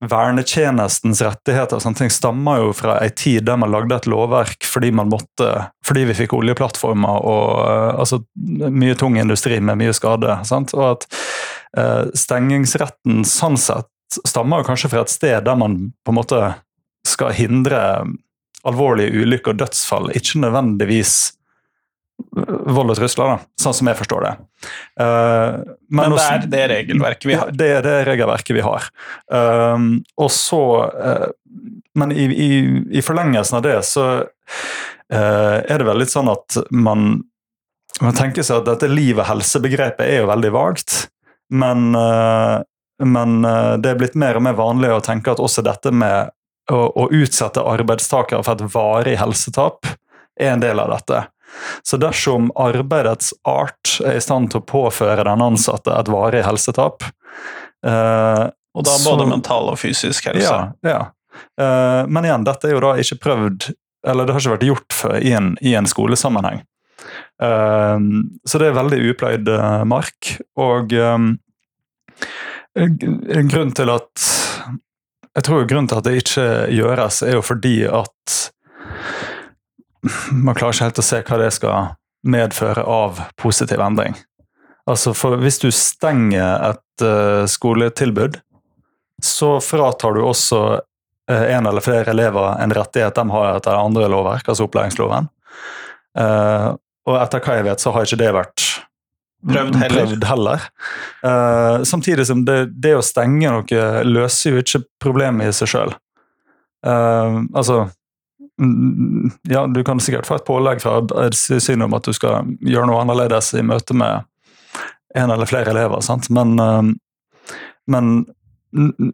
vernetjenestens 0.00 1.20
rettigheter 1.20 1.76
og 1.76 1.84
sånne 1.84 1.98
ting 1.98 2.12
stammer 2.12 2.62
jo 2.62 2.70
fra 2.76 2.96
ei 3.04 3.10
tid 3.12 3.44
der 3.48 3.58
man 3.60 3.72
lagde 3.72 3.98
et 3.98 4.08
lovverk 4.08 4.64
fordi 4.64 4.92
man 4.96 5.10
måtte, 5.12 5.50
fordi 5.86 6.06
vi 6.08 6.16
fikk 6.22 6.32
oljeplattformer 6.38 7.26
og 7.28 7.44
uh, 7.60 8.00
altså, 8.00 8.22
mye 8.36 8.96
tung 8.96 9.18
industri 9.20 9.60
med 9.60 9.80
mye 9.82 9.94
skade. 9.96 10.38
Sant? 10.48 10.72
Og 10.76 10.86
at 10.94 11.06
uh, 11.76 12.08
stengingsretten 12.16 13.26
sånn 13.28 13.60
sett 13.60 13.90
stammer 14.26 14.62
jo 14.62 14.70
kanskje 14.70 14.90
fra 14.90 15.04
et 15.04 15.12
sted 15.12 15.44
der 15.46 15.58
man 15.58 15.92
på 16.02 16.14
en 16.14 16.18
måte 16.18 16.40
skal 17.06 17.36
hindre 17.36 17.80
alvorlige 18.66 19.22
ulykker 19.22 19.54
og 19.54 19.60
dødsfall, 19.62 20.10
ikke 20.16 20.40
nødvendigvis 20.42 21.14
vold 22.74 22.92
og 22.92 22.98
trusler, 22.98 23.32
da, 23.32 23.48
sånn 23.60 23.76
som 23.76 23.90
jeg 23.90 23.98
forstår 23.98 24.26
det. 24.26 24.32
Uh, 25.00 25.60
men, 25.88 26.12
men, 26.12 26.16
det 26.16 26.26
er 26.26 26.46
det 26.52 26.62
regelverket 26.72 27.28
vi 27.28 27.38
har? 27.38 27.52
Det 27.54 27.68
er 27.78 27.86
det 27.86 27.96
regelverket 28.08 28.56
vi 28.56 28.64
har. 28.64 28.88
Uh, 29.32 30.00
og 30.20 30.30
så 30.34 30.62
uh, 30.90 31.28
Men 31.98 32.14
i, 32.14 32.26
i, 32.30 32.50
i, 32.98 33.02
forlengelsen 33.02 33.58
av 33.58 33.64
det 33.66 33.78
så 33.88 34.06
uh, 34.22 35.56
er 35.58 35.74
det 35.74 35.88
vel 35.88 36.02
litt 36.02 36.12
sånn 36.12 36.30
at 36.30 36.60
man, 36.70 37.22
man 38.00 38.18
tenker 38.18 38.46
seg 38.46 38.62
at 38.62 38.68
dette 38.70 38.90
liv- 38.90 39.18
og 39.18 39.26
helsebegrepet 39.28 40.06
er 40.06 40.22
jo 40.22 40.30
veldig 40.30 40.52
vagt, 40.54 41.00
men, 41.50 41.88
men 43.02 43.32
det 43.82 43.90
er 43.90 43.96
blitt 43.98 44.14
mer 44.14 44.38
og 44.38 44.44
mer 44.46 44.54
vanlig 44.54 44.92
å 44.94 45.00
tenke 45.02 45.32
at 45.32 45.42
også 45.42 45.64
dette 45.66 45.90
med 45.90 46.30
å, 46.70 46.78
å 46.94 47.08
utsette 47.10 47.64
arbeidstakere 47.66 48.44
for 48.46 48.54
et 48.54 48.74
varig 48.74 49.16
helsetap 49.18 49.88
er 50.40 50.54
en 50.54 50.62
del 50.62 50.80
av 50.80 50.92
dette. 50.94 51.24
Så 51.82 51.96
dersom 52.00 52.50
arbeidets 52.58 53.32
art 53.48 53.98
er 54.06 54.18
i 54.18 54.22
stand 54.24 54.50
til 54.52 54.62
å 54.62 54.66
påføre 54.66 55.24
den 55.26 55.44
ansatte 55.44 55.94
et 55.96 56.10
varig 56.12 56.44
helsetap 56.46 57.04
eh, 57.86 58.44
Og 58.76 58.86
da 58.86 58.96
både 59.04 59.24
så, 59.24 59.28
mental 59.30 59.70
og 59.72 59.78
fysisk 59.80 60.30
helse? 60.30 60.46
Ja. 60.46 60.60
ja. 60.86 61.00
Eh, 61.60 62.02
men 62.08 62.26
igjen, 62.26 62.46
dette 62.48 62.68
er 62.68 62.76
jo 62.76 62.82
da 62.84 62.94
ikke 63.00 63.20
prøvd 63.26 63.70
Eller 64.08 64.26
det 64.26 64.34
har 64.34 64.42
ikke 64.42 64.56
vært 64.56 64.68
gjort 64.70 64.96
før 64.96 65.16
i 65.20 65.32
en, 65.36 65.52
i 65.60 65.74
en 65.76 65.88
skolesammenheng. 65.90 66.62
Eh, 67.42 67.98
så 68.48 68.60
det 68.60 68.70
er 68.70 68.78
veldig 68.78 69.00
upløyd 69.12 69.50
eh, 69.52 69.82
mark. 69.88 70.34
Og 70.60 70.94
en 70.96 71.36
grunnen 73.50 73.74
til 73.76 73.90
at 73.92 74.30
jeg 75.36 75.46
tror 75.46 75.66
grunnen 75.68 75.88
til 75.90 76.00
at 76.00 76.06
det 76.06 76.20
ikke 76.20 76.46
gjøres, 76.74 77.20
er 77.22 77.36
jo 77.38 77.42
fordi 77.44 77.76
at 77.86 78.38
man 80.32 80.54
klarer 80.56 80.74
ikke 80.74 80.88
helt 80.88 81.02
å 81.02 81.06
se 81.06 81.22
hva 81.26 81.40
det 81.40 81.50
skal 81.56 81.94
medføre 82.26 82.84
av 82.84 83.22
positiv 83.40 83.80
endring. 83.80 84.16
Altså 84.90 85.12
for 85.14 85.38
Hvis 85.40 85.60
du 85.62 85.70
stenger 85.74 86.72
et 86.72 87.04
uh, 87.04 87.46
skoletilbud, 87.48 88.40
så 89.22 89.58
fratar 89.60 90.16
du 90.16 90.22
også 90.24 90.60
uh, 90.80 91.44
en 91.52 91.68
eller 91.68 91.84
flere 91.84 92.12
elever 92.12 92.56
en 92.62 92.74
rettighet 92.74 93.16
de 93.16 93.26
har 93.34 93.56
etter 93.58 93.76
andre 93.76 94.08
lovverk, 94.10 94.48
altså 94.48 94.66
opplæringsloven. 94.66 95.28
Uh, 96.18 96.72
og 97.08 97.16
etter 97.20 97.44
hva 97.44 97.58
jeg 97.58 97.68
vet, 97.68 97.82
så 97.82 97.92
har 97.94 98.08
ikke 98.08 98.20
det 98.20 98.32
vært 98.36 98.66
prøvd 99.50 99.78
heller. 99.80 100.10
Prøvd 100.10 100.26
heller. 100.28 100.64
samtidig 101.88 102.26
som 102.28 102.42
det, 102.44 102.58
det, 102.76 102.92
å 102.98 103.04
stenge 103.04 103.48
noe 103.48 104.02
løser 104.04 104.52
jo 104.52 104.60
ikke 104.60 104.82
problemet 105.00 105.48
i 105.48 105.54
seg 105.56 105.70
sjøl. 105.72 105.94
altså 106.84 107.86
ja, 109.48 109.66
du 109.66 109.80
kan 109.84 110.00
sikkert 110.02 110.28
få 110.28 110.40
et 110.40 110.46
pålegg 110.48 110.82
fra 110.82 110.98
Arbeidstilsynet 111.00 111.86
om 111.86 111.96
at 111.96 112.08
du 112.08 112.12
skal 112.16 112.50
gjøre 112.60 112.88
noe 112.90 113.00
annerledes 113.02 113.54
i 113.56 113.64
møte 113.66 113.96
med 113.96 114.26
en 115.16 115.32
eller 115.32 115.48
flere 115.50 115.72
elever, 115.72 116.02
sant? 116.04 116.28
Men, 116.30 116.58
eh, 116.60 116.90
men 117.90 118.12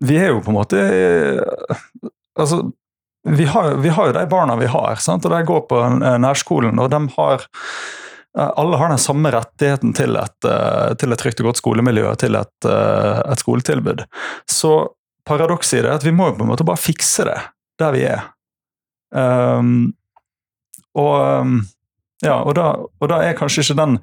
vi 0.05 0.19
er 0.21 0.35
jo 0.35 0.43
på 0.45 0.53
en 0.53 0.59
måte 0.59 0.81
Altså, 2.37 2.59
vi 3.25 3.47
har, 3.49 3.79
vi 3.81 3.89
har 3.89 4.11
jo 4.11 4.13
de 4.13 4.27
barna 4.29 4.59
vi 4.61 4.67
har, 4.69 4.99
sant? 5.01 5.25
og 5.25 5.33
de 5.33 5.39
går 5.49 5.63
på 5.71 5.79
nærskolen, 6.21 6.77
og 6.79 6.91
de 6.93 6.99
har 7.15 7.47
alle 8.37 8.77
har 8.77 8.89
den 8.89 9.01
samme 9.01 9.31
rettigheten 9.33 9.95
til 9.97 10.17
et, 10.21 10.45
eh, 10.45 10.95
til 11.01 11.13
et 11.13 11.19
trygt 11.19 11.41
og 11.41 11.51
godt 11.51 11.63
skolemiljø, 11.63 12.15
til 12.21 12.37
et, 12.37 12.69
eh, 12.69 13.33
et 13.33 13.41
skoletilbud. 13.41 14.05
Så 14.47 14.89
paradokset 15.25 15.79
i 15.79 15.83
det 15.83 15.91
er 15.91 15.95
at 15.95 16.05
vi 16.05 16.13
må 16.13 16.29
jo 16.29 16.37
på 16.37 16.45
en 16.45 16.53
måte 16.53 16.67
bare 16.67 16.81
fikse 16.81 17.25
det 17.25 17.39
der 17.81 17.93
vi 17.93 18.05
er. 18.05 18.29
Um, 19.17 19.95
og 20.97 21.15
um, 21.41 21.61
ja, 22.25 22.41
og 22.43 22.57
da, 22.57 22.73
og 23.01 23.09
da, 23.13 23.21
er 23.25 23.37
kanskje 23.37 23.65
ikke 23.65 23.79
den 23.81 23.99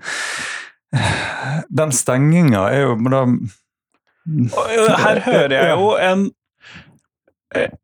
Den 1.73 1.91
stenginga 1.93 2.67
er 2.69 2.83
jo 2.83 2.95
da, 3.09 3.25
Her 5.03 5.21
hører 5.25 5.53
jeg 5.57 5.69
jo 5.73 5.91
en 5.97 6.31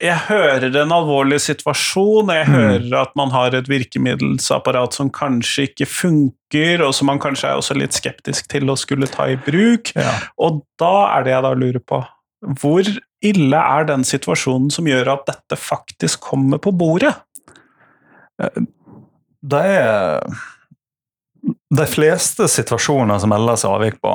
jeg 0.01 0.17
hører 0.25 0.73
en 0.81 0.93
alvorlig 0.95 1.37
situasjon, 1.43 2.31
jeg 2.33 2.47
mm. 2.47 2.53
hører 2.55 2.93
at 3.03 3.11
man 3.19 3.29
har 3.29 3.53
et 3.53 3.67
virkemiddelsapparat 3.69 4.95
som 4.97 5.11
kanskje 5.13 5.67
ikke 5.67 5.85
funker, 5.85 6.81
og 6.85 6.95
som 6.97 7.11
man 7.11 7.21
kanskje 7.21 7.51
er 7.51 7.59
også 7.61 7.77
litt 7.77 7.93
skeptisk 7.93 8.49
til 8.49 8.71
å 8.71 8.77
skulle 8.79 9.09
ta 9.11 9.27
i 9.29 9.37
bruk. 9.37 9.91
Ja. 9.93 10.15
Og 10.41 10.63
da 10.81 10.95
er 11.11 11.27
det 11.27 11.35
jeg 11.35 11.45
da 11.45 11.53
lurer 11.53 11.85
på 11.85 12.01
hvor 12.57 12.87
ille 13.25 13.59
er 13.59 13.87
den 13.89 14.05
situasjonen 14.07 14.69
som 14.73 14.87
gjør 14.87 15.13
at 15.15 15.25
dette 15.27 15.57
faktisk 15.59 16.23
kommer 16.31 16.61
på 16.61 16.71
bordet? 16.75 17.15
Det 19.39 19.59
er 19.59 20.23
De 21.69 21.85
fleste 21.87 22.47
situasjoner 22.51 23.19
som 23.21 23.31
meldes 23.31 23.63
avvik 23.67 23.99
på, 24.03 24.11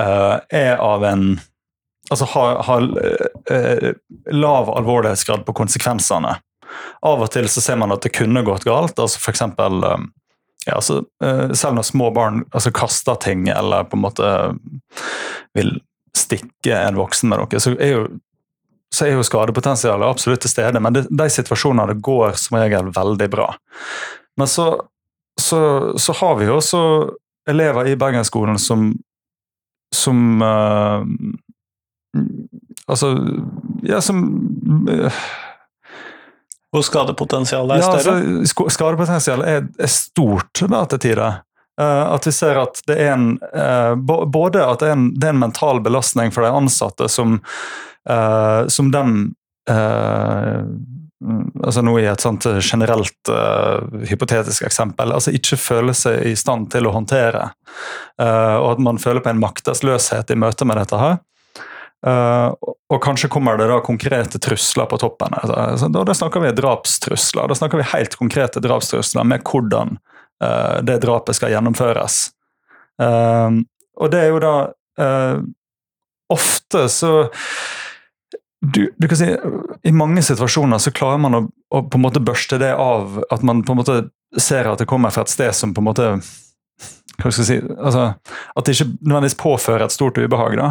eh, 0.00 0.36
er 0.50 0.76
av 0.76 1.04
en 1.04 1.40
Altså 2.08 2.24
har, 2.24 2.62
har 2.64 2.84
eh, 3.52 3.90
lav 4.32 4.70
alvorlighetsgrad 4.72 5.42
på 5.44 5.52
konsekvensene. 5.52 6.30
Av 7.04 7.20
og 7.20 7.28
til 7.34 7.50
så 7.52 7.60
ser 7.60 7.76
man 7.76 7.92
at 7.92 8.00
det 8.00 8.14
kunne 8.16 8.40
gått 8.46 8.64
galt. 8.64 8.96
altså 8.96 9.20
for 9.20 9.34
eksempel, 9.34 9.84
eh, 9.84 10.06
ja, 10.64 10.78
altså, 10.78 11.02
Selv 11.52 11.76
når 11.76 11.84
små 11.84 12.08
barn 12.16 12.46
altså, 12.52 12.72
kaster 12.72 13.20
ting 13.20 13.48
eller 13.52 13.84
på 13.84 13.98
en 13.98 14.06
måte 14.06 14.30
vil 15.52 15.82
stikke 16.18 16.76
en 16.76 16.98
voksen 16.98 17.30
med 17.30 17.42
noe, 17.42 17.62
så 17.62 17.74
er 17.76 17.94
jo, 17.94 18.04
så 18.94 19.06
er 19.06 19.16
jo 19.16 19.26
skadepotensialet 19.26 20.08
absolutt 20.08 20.44
til 20.44 20.52
stede. 20.52 20.82
Men 20.82 20.96
de, 20.96 21.06
de 21.08 21.28
situasjonene 21.32 21.98
går 22.04 22.38
som 22.40 22.58
regel 22.60 22.92
veldig 22.94 23.30
bra. 23.32 23.50
Men 24.38 24.50
så, 24.50 24.70
så, 25.40 25.60
så 25.98 26.16
har 26.20 26.38
vi 26.40 26.48
jo 26.48 26.58
også 26.58 26.82
elever 27.48 27.92
i 27.92 27.98
Bergensskolen 27.98 28.58
som 28.60 28.90
som 29.94 30.42
uh, 30.42 31.06
Altså 32.88 33.16
Ja, 33.82 34.00
som 34.00 34.24
uh, 34.90 35.12
Hvor 36.72 36.84
skadepotensialet 36.84 37.78
er 37.78 37.82
større? 37.82 38.18
Ja, 38.18 38.38
altså, 38.40 38.68
skadepotensialet 38.68 39.48
er, 39.48 39.68
er 39.78 39.92
stort 39.92 40.60
da, 40.68 40.82
til 40.92 41.00
tider. 41.00 41.38
Uh, 41.78 42.14
at 42.14 42.26
vi 42.26 42.32
ser 42.34 42.58
at 42.58 42.80
det 42.90 42.96
er 42.98 43.12
en 43.14 43.26
uh, 43.54 43.94
Både 44.26 44.64
at 44.66 44.80
det 44.82 44.88
er 44.88 44.96
en, 44.96 45.08
det 45.14 45.28
er 45.28 45.34
en, 45.36 45.44
mental 45.44 45.78
belastning 45.84 46.32
for 46.34 46.42
de 46.42 46.50
ansatte 46.50 47.06
som, 47.12 47.38
uh, 48.10 48.66
som 48.66 48.90
de 48.94 49.04
altså 51.64 51.82
Nå 51.82 51.96
i 51.98 52.06
et 52.08 52.22
sånt 52.22 52.46
generelt 52.62 53.30
uh, 53.32 53.82
hypotetisk 54.08 54.64
eksempel. 54.68 55.12
altså 55.12 55.34
Ikke 55.34 55.58
føle 55.60 55.94
seg 55.96 56.22
i 56.30 56.34
stand 56.38 56.70
til 56.72 56.86
å 56.88 56.94
håndtere. 56.94 57.50
Uh, 58.20 58.56
og 58.62 58.68
at 58.76 58.84
man 58.86 59.00
føler 59.02 59.24
på 59.24 59.32
en 59.32 59.42
maktesløshet 59.42 60.30
i 60.30 60.38
møte 60.38 60.68
med 60.68 60.78
dette 60.80 61.00
her. 61.00 61.18
Uh, 62.06 62.54
og 62.88 63.00
kanskje 63.02 63.30
kommer 63.32 63.58
det 63.58 63.66
da 63.70 63.80
konkrete 63.82 64.38
trusler 64.42 64.86
på 64.86 65.00
toppen. 65.02 65.34
Altså, 65.34 65.90
da, 65.90 66.04
da, 66.06 66.14
snakker 66.14 66.44
vi 66.44 66.54
drapstrusler. 66.54 67.50
Da 67.50 67.58
snakker 67.58 67.82
vi 67.82 67.90
helt 67.90 68.14
konkrete 68.20 68.62
drapstrusler 68.62 69.26
med 69.26 69.42
hvordan 69.48 69.98
det 70.38 71.00
drapet 71.02 71.34
skal 71.34 71.50
gjennomføres. 71.50 72.16
og 72.98 74.10
det 74.12 74.20
er 74.20 74.28
jo 74.30 74.38
da 74.42 74.52
Ofte 76.28 76.84
så 76.92 77.12
du, 78.60 78.94
du, 78.96 79.08
kan 79.08 79.16
si, 79.16 79.28
I 79.82 79.92
mange 79.94 80.22
situasjoner 80.22 80.80
så 80.82 80.92
klarer 80.94 81.20
man 81.22 81.36
å, 81.38 81.40
å, 81.70 81.82
på 81.86 81.98
en 81.98 82.04
måte 82.04 82.22
børste 82.22 82.58
det 82.60 82.72
av 82.74 83.20
at 83.30 83.44
man 83.46 83.62
på 83.64 83.74
en 83.74 83.80
måte 83.80 83.98
ser 84.38 84.68
at 84.68 84.82
det 84.82 84.88
kommer 84.90 85.14
fra 85.14 85.24
et 85.24 85.32
sted 85.32 85.54
som 85.56 85.74
på 85.74 85.82
en 85.82 85.88
måte 85.88 86.08
hva 87.18 87.32
skal 87.32 87.42
jeg 87.42 87.48
si, 87.48 87.58
altså, 87.74 88.12
At 88.54 88.66
det 88.66 88.76
ikke 88.76 88.92
nødvendigvis 89.02 89.40
påfører 89.40 89.88
et 89.88 89.94
stort 89.94 90.18
ubehag, 90.20 90.54
da. 90.58 90.68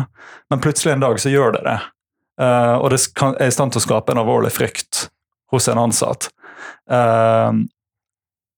men 0.51 0.61
plutselig 0.63 0.93
en 0.93 1.03
dag 1.03 1.19
så 1.19 1.31
gjør 1.31 1.57
det 1.57 1.63
det. 1.65 1.77
Uh, 2.39 2.75
og 2.79 2.91
det 2.93 3.01
kan, 3.17 3.35
er 3.35 3.51
i 3.51 3.55
stand 3.55 3.73
til 3.73 3.81
å 3.81 3.83
skape 3.87 4.13
en 4.13 4.21
alvorlig 4.21 4.53
frykt 4.55 5.07
hos 5.51 5.67
en 5.67 5.81
ansatt. 5.81 6.29
Uh, 6.87 7.65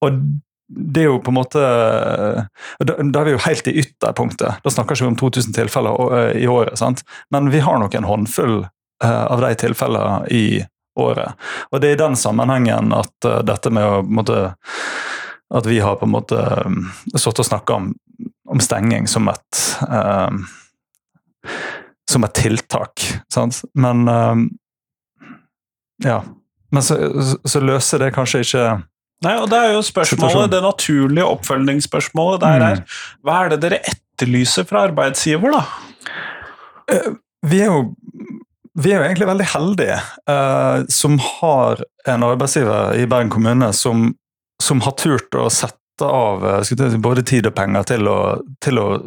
og 0.05 0.21
det 0.69 1.01
er 1.01 1.07
jo 1.09 1.19
på 1.23 1.31
en 1.31 1.37
måte 1.39 1.59
Da, 1.59 2.93
da 3.01 3.21
er 3.21 3.25
vi 3.25 3.31
jo 3.33 3.41
helt 3.41 3.67
i 3.67 3.73
ytterpunktet. 3.81 4.59
Da 4.61 4.71
snakker 4.73 4.93
vi 4.93 5.01
ikke 5.01 5.13
om 5.15 5.17
2000 5.17 5.55
tilfeller 5.57 6.17
eh, 6.19 6.43
i 6.43 6.47
året. 6.47 6.77
sant? 6.77 7.01
Men 7.33 7.49
vi 7.49 7.63
har 7.65 7.79
nok 7.81 7.95
en 7.97 8.05
håndfull 8.05 8.59
Eh, 9.03 9.25
av 9.25 9.41
de 9.41 9.55
tilfellene 9.55 10.27
i 10.27 10.65
året. 10.99 11.31
Og 11.71 11.81
det 11.81 11.87
er 11.87 11.95
i 11.95 12.01
den 12.01 12.17
sammenhengen 12.19 12.91
at 12.91 13.27
dette 13.47 13.71
med 13.71 13.85
å 13.87 14.01
måte, 14.03 14.55
At 15.49 15.65
vi 15.65 15.79
har 15.79 15.95
på 15.97 16.05
en 16.05 16.11
måte 16.13 16.37
sittet 17.15 17.39
og 17.41 17.45
snakka 17.47 17.73
om, 17.73 17.85
om, 18.49 18.59
stenging 18.61 19.07
som 19.09 19.25
et 19.31 19.61
um, 19.89 20.43
som 22.11 22.23
et 22.23 22.35
tiltak. 22.37 23.01
Sant? 23.33 23.63
Men 23.73 24.07
um, 24.07 24.43
ja. 26.05 26.21
Men 26.69 26.85
så, 26.85 26.99
så, 27.49 27.63
løser 27.65 28.03
det 28.03 28.11
kanskje 28.13 28.43
ikke 28.45 28.67
Nei, 29.25 29.35
og 29.35 29.49
det 29.51 29.57
er 29.59 29.73
jo 29.75 29.81
spørsmålet, 29.83 30.51
Det 30.53 30.61
naturlige 30.63 31.27
oppfølgingsspørsmålet 31.27 32.43
der 32.45 32.61
er 32.69 32.77
mm. 32.79 32.93
Hva 33.27 33.39
er 33.43 33.53
det 33.53 33.57
dere 33.65 33.79
etterlyser 33.91 34.67
fra 34.69 34.85
arbeidsgiver, 34.87 35.57
da? 35.57 37.01
Vi 37.49 37.59
er 37.63 37.67
jo 37.67 37.81
vi 38.79 38.93
er 38.93 39.01
jo 39.01 39.07
egentlig 39.09 39.27
veldig 39.27 39.45
heldige 39.51 39.95
eh, 40.31 40.85
som 40.93 41.17
har 41.19 41.81
en 42.07 42.23
arbeidsgiver 42.23 42.95
i 42.95 43.07
Bergen 43.09 43.31
kommune 43.33 43.73
som, 43.75 44.13
som 44.63 44.83
har 44.85 44.95
turt 44.99 45.35
å 45.35 45.49
sette 45.51 45.75
av 46.05 46.45
uh, 46.63 46.93
både 47.03 47.25
tid 47.27 47.49
og 47.49 47.57
penger 47.57 47.89
til 47.89 48.07
å, 48.07 48.19
til, 48.63 48.79
å, 48.79 49.01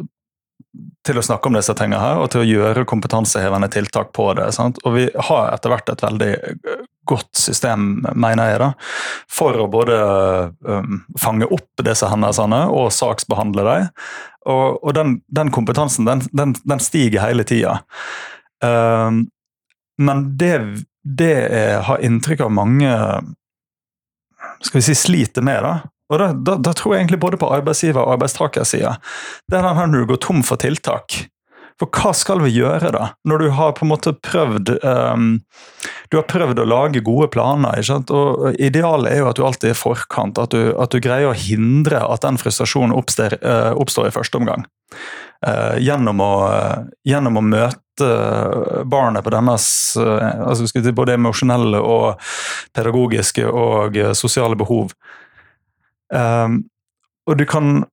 til 1.07 1.17
å, 1.17 1.23
snakke 1.25 1.49
om 1.49 1.57
disse 1.57 1.73
tingene 1.73 2.01
her, 2.03 2.19
og 2.21 2.29
til 2.29 2.43
å 2.43 2.45
gjøre 2.45 2.85
kompetansehevende 2.85 3.71
tiltak 3.73 4.11
på 4.13 4.27
det. 4.37 4.51
Sant? 4.53 4.77
Og 4.85 4.93
vi 4.99 5.07
har 5.09 5.47
etter 5.55 5.73
hvert 5.73 5.89
et 5.89 6.05
veldig 6.05 6.31
godt 7.09 7.31
system, 7.37 8.05
mener 8.15 8.51
jeg, 8.51 8.61
da, 8.61 8.69
for 9.31 9.57
å 9.63 9.69
både 9.71 9.97
um, 10.65 11.03
fange 11.19 11.49
opp 11.51 11.83
disse 11.85 12.09
hendelsene 12.09 12.65
og 12.71 12.91
saksbehandle 12.95 13.67
dem. 13.67 13.91
Og, 14.49 14.79
og 14.83 14.95
den, 14.97 15.17
den, 15.31 15.51
kompetansen 15.55 16.07
den, 16.09 16.25
den, 16.35 16.55
den 16.67 16.83
stiger 16.83 17.23
hele 17.23 17.45
tida. 17.47 17.79
Um, 18.63 19.25
men 20.01 20.25
det, 20.39 20.55
det 21.03 21.33
jeg 21.37 21.79
har 21.87 22.03
inntrykk 22.03 22.45
av 22.47 22.53
mange 22.55 22.91
skal 24.63 24.79
vi 24.79 24.85
si, 24.85 24.95
sliter 24.95 25.43
med, 25.45 25.63
da, 25.63 25.73
og 26.11 26.19
da, 26.19 26.31
da, 26.33 26.57
da, 26.61 26.73
tror 26.77 26.93
jeg 26.93 27.03
egentlig 27.03 27.21
både 27.23 27.39
på 27.41 27.49
arbeidsgiver- 27.55 28.03
og 28.03 28.15
arbeidstakersida, 28.17 28.97
det 29.49 29.57
er 29.57 29.65
den 29.65 29.79
her 29.79 29.89
når 29.89 30.03
du 30.03 30.11
går 30.13 30.21
tom 30.23 30.43
for 30.45 30.61
tiltak. 30.61 31.23
For 31.81 31.89
hva 31.89 32.11
skal 32.15 32.43
vi 32.43 32.53
gjøre, 32.53 32.91
da? 32.93 33.07
Når 33.25 33.41
du 33.41 33.47
har 33.57 33.73
på 33.77 33.85
en 33.85 33.91
måte 33.95 34.13
prøvd 34.13 34.75
um, 34.83 35.29
Du 36.13 36.19
har 36.19 36.27
prøvd 36.29 36.59
å 36.61 36.67
lage 36.69 37.01
gode 37.01 37.25
planer. 37.33 37.79
Og 38.13 38.59
Idealet 38.61 39.15
er 39.15 39.23
jo 39.23 39.29
at 39.31 39.39
du 39.39 39.47
alltid 39.47 39.71
er 39.71 39.79
forkant. 39.79 40.37
At 40.37 40.53
du, 40.53 40.69
at 40.77 40.93
du 40.93 41.01
greier 41.01 41.31
å 41.31 41.33
hindre 41.33 42.03
at 42.05 42.21
den 42.21 42.37
frustrasjonen 42.37 42.93
oppstår, 42.93 43.39
uh, 43.41 43.71
oppstår 43.81 44.11
i 44.11 44.13
første 44.13 44.37
omgang. 44.37 44.67
Uh, 45.41 45.73
gjennom, 45.81 46.21
å, 46.21 46.35
uh, 46.45 46.83
gjennom, 47.09 47.41
å, 47.41 47.43
møte 47.55 48.11
barnet 48.89 49.25
på 49.25 49.33
deres 49.33 49.65
altså 50.01 50.93
både 50.97 51.13
emosjonelle 51.13 51.77
og 51.77 52.23
pedagogiske 52.73 53.45
og 53.45 53.99
sosiale 54.17 54.57
behov. 54.57 54.95
Og 56.09 57.37
du 57.37 57.43
kan 57.45 57.83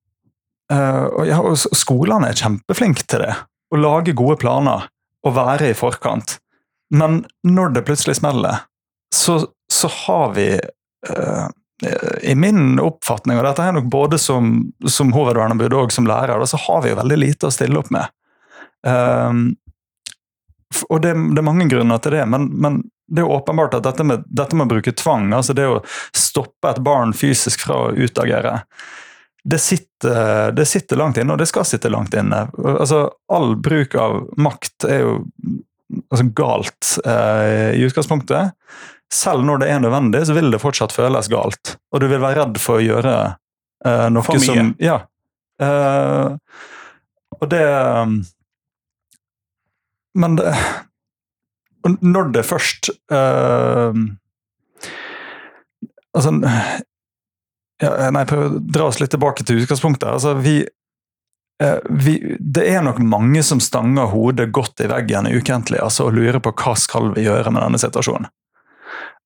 og 0.72 1.52
Skolene 1.76 2.30
er 2.30 2.40
kjempeflinke 2.40 3.04
til 3.04 3.26
det 3.26 3.34
å 3.44 3.82
lage 3.82 4.16
gode 4.16 4.38
planer 4.40 4.88
og 5.20 5.36
være 5.36 5.74
i 5.74 5.76
forkant. 5.76 6.38
Men 6.90 7.24
når 7.46 7.74
det 7.76 7.86
plutselig 7.86 8.18
smeller, 8.18 8.64
så, 9.14 9.40
så 9.72 9.90
har 10.06 10.32
vi 10.34 10.60
uh, 11.08 11.48
I 12.22 12.34
min 12.34 12.80
oppfatning, 12.82 13.38
og 13.38 13.46
dette 13.46 13.64
er 13.64 13.76
nok 13.76 13.90
både 13.90 14.18
som, 14.18 14.72
som 14.88 15.12
hovedverneombud 15.14 15.74
og 15.74 15.92
som 15.94 16.08
lærer, 16.10 16.44
så 16.46 16.58
har 16.66 16.82
vi 16.84 16.92
jo 16.92 17.00
veldig 17.00 17.18
lite 17.18 17.48
å 17.48 17.54
stille 17.54 17.78
opp 17.80 17.90
med. 17.94 18.10
Um, 18.86 19.44
og 20.88 21.02
det, 21.02 21.14
det, 21.14 21.40
er 21.40 21.46
mange 21.46 21.66
grunner 21.70 21.98
til 22.02 22.14
det, 22.14 22.24
men, 22.30 22.46
men 22.62 22.82
det 23.10 23.22
er 23.22 23.26
jo 23.26 23.36
åpenbart 23.38 23.74
at 23.74 23.86
dette 23.88 24.06
med, 24.06 24.26
dette 24.26 24.56
med, 24.56 24.68
å 24.68 24.74
bruke 24.74 24.94
tvang, 24.94 25.32
altså 25.34 25.54
det 25.56 25.66
å 25.66 25.80
stoppe 26.16 26.70
et 26.70 26.82
barn 26.86 27.14
fysisk 27.16 27.66
fra 27.66 27.86
å 27.86 27.94
utagere, 27.96 28.60
det 29.44 29.58
sitter, 29.58 30.52
det 30.52 30.66
sitter, 30.68 31.00
langt 31.00 31.18
inne, 31.18 31.32
og 31.32 31.40
det 31.40 31.48
skal 31.48 31.64
sitte 31.64 31.90
langt 31.90 32.14
inne. 32.14 32.44
Altså, 32.60 33.06
all 33.32 33.54
bruk 33.56 33.96
av 33.96 34.18
makt 34.36 34.84
er 34.84 35.00
jo 35.00 35.14
altså, 36.10 36.26
galt 36.36 36.94
eh, 37.04 37.76
i 37.78 37.84
utgangspunktet. 37.86 38.56
Selv 39.10 39.44
når 39.46 39.62
det 39.62 39.70
er 39.74 39.80
nødvendig, 39.82 40.24
så 40.26 40.36
vil 40.36 40.52
det 40.52 40.62
fortsatt 40.62 40.94
føles 40.94 41.30
galt. 41.32 41.76
Og 41.90 42.02
du 42.02 42.06
vil 42.10 42.22
være 42.22 42.44
redd 42.44 42.60
for 42.62 42.78
å 42.78 42.84
gjøre 42.84 43.14
eh, 43.86 44.06
noe 44.14 44.26
for 44.26 44.38
mye. 44.38 44.46
som 44.46 44.74
Ja. 44.82 45.00
Eh, 45.60 46.36
og 47.40 47.48
det 47.52 47.64
Men 50.16 50.36
det 50.36 50.54
Når 51.84 52.32
det 52.32 52.44
først 52.48 52.88
eh, 53.12 53.98
Altså 56.16 56.32
ja, 57.80 57.90
eh, 57.96 58.10
nei, 58.12 58.26
prøv 58.28 58.42
å 58.44 58.60
dra 58.60 58.88
oss 58.90 59.00
litt 59.00 59.12
tilbake 59.14 59.44
til 59.46 59.62
utgangspunktet. 59.62 60.08
Altså, 60.10 60.34
vi, 60.36 60.58
eh, 60.60 60.68
vi, 61.90 62.14
det 62.40 62.64
er 62.72 62.84
nok 62.84 63.00
mange 63.04 63.42
som 63.44 63.60
stanger 63.60 64.08
hodet 64.14 64.48
godt 64.54 64.80
i 64.80 64.88
veggen 64.88 65.28
ukentlig 65.28 65.80
altså, 65.82 66.08
og 66.08 66.16
lurer 66.16 66.40
på 66.40 66.54
hva 66.56 66.72
skal 66.78 67.10
vi 67.16 67.26
gjøre 67.26 67.52
med 67.52 67.62
denne 67.66 67.80
situasjonen. 67.80 68.30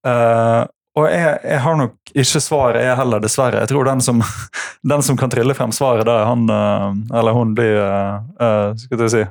Uh, 0.05 0.67
og 0.95 1.09
jeg, 1.11 1.39
jeg, 1.43 1.61
har 1.65 1.79
nok 1.79 2.13
ikke 2.13 2.43
svaret, 2.43 2.83
jeg 2.85 2.99
heller, 2.99 3.23
dessverre. 3.23 3.63
Jeg 3.63 3.71
tror 3.71 3.89
den 3.89 4.03
som, 4.05 4.21
den 4.93 5.07
som 5.07 5.19
kan 5.19 5.33
trille 5.33 5.57
frem 5.57 5.73
svaret, 5.75 6.07
der 6.07 6.27
han 6.29 6.45
eller 6.51 7.35
hun 7.35 7.55
blir 7.57 7.81
uh, 7.81 8.75
skal 8.79 9.01
vi 9.01 9.11
si, 9.15 9.25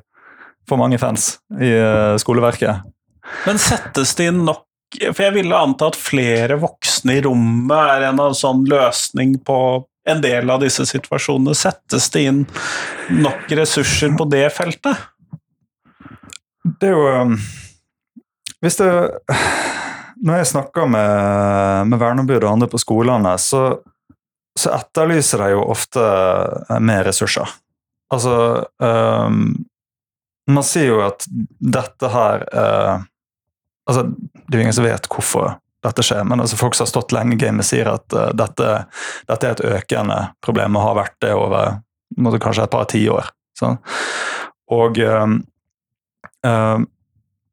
for 0.67 0.79
mange 0.79 0.99
fans 0.99 1.37
i 1.59 1.71
skoleverket. 2.23 2.87
Men 3.47 3.59
settes 3.59 4.15
det 4.19 4.31
inn 4.31 4.45
nok 4.47 4.63
for 4.93 5.23
jeg 5.25 5.33
ville 5.37 5.57
anta 5.57 5.87
at 5.89 5.97
flere 5.97 6.59
voksne 6.61 7.17
i 7.17 7.23
rommet 7.25 7.95
er 7.95 8.07
en 8.11 8.21
sånn 8.37 8.63
løsning 8.69 9.39
på 9.45 9.57
en 10.09 10.21
del 10.23 10.49
av 10.51 10.61
disse 10.63 10.85
situasjonene. 10.87 11.55
Settes 11.57 12.09
det 12.13 12.25
inn 12.27 12.43
nok 13.23 13.51
ressurser 13.55 14.13
på 14.17 14.27
det 14.31 14.45
feltet? 14.55 14.99
Det 16.63 16.89
er 16.89 16.95
jo 16.95 17.07
um, 17.27 17.33
Hvis 18.63 18.79
det 18.79 18.87
Når 20.23 20.37
jeg 20.39 20.51
snakker 20.53 20.87
med, 20.87 21.89
med 21.91 21.99
verneombud 21.99 22.39
og 22.39 22.51
andre 22.53 22.69
på 22.71 22.79
skolene, 22.79 23.33
så, 23.35 23.65
så 24.55 24.71
etterlyser 24.77 25.43
de 25.43 25.49
jo 25.51 25.65
ofte 25.73 26.03
mer 26.79 27.03
ressurser. 27.03 27.49
Altså 28.13 28.35
um, 28.79 29.49
Man 30.47 30.67
sier 30.67 30.93
jo 30.93 31.01
at 31.03 31.27
dette 31.59 32.11
her 32.13 32.47
uh, 32.55 33.03
altså, 33.89 34.07
Det 34.13 34.55
er 34.55 34.61
jo 34.61 34.65
ingen 34.67 34.79
som 34.79 34.87
vet 34.87 35.11
hvorfor 35.11 35.57
dette 35.83 36.05
skjer, 36.05 36.23
men 36.27 36.43
altså, 36.43 36.57
folk 36.59 36.75
som 36.75 36.85
har 36.85 36.91
stått 36.93 37.15
lenge 37.15 37.35
i 37.35 37.41
gamet, 37.41 37.67
sier 37.67 37.89
at 37.91 38.15
uh, 38.15 38.29
dette, 38.35 38.69
dette, 39.29 39.47
er 39.47 39.57
et 39.57 39.65
økende 39.79 40.19
problem 40.45 40.79
og 40.79 40.87
har 40.87 40.99
vært 41.01 41.17
det 41.25 41.33
over 41.35 41.79
måtte, 42.17 42.41
kanskje 42.43 42.67
et 42.67 42.73
par 42.73 42.87
tiår. 42.91 43.31
Sånn. 43.59 43.79
Og 44.73 44.99
um, 45.03 45.41
uh, 46.47 46.79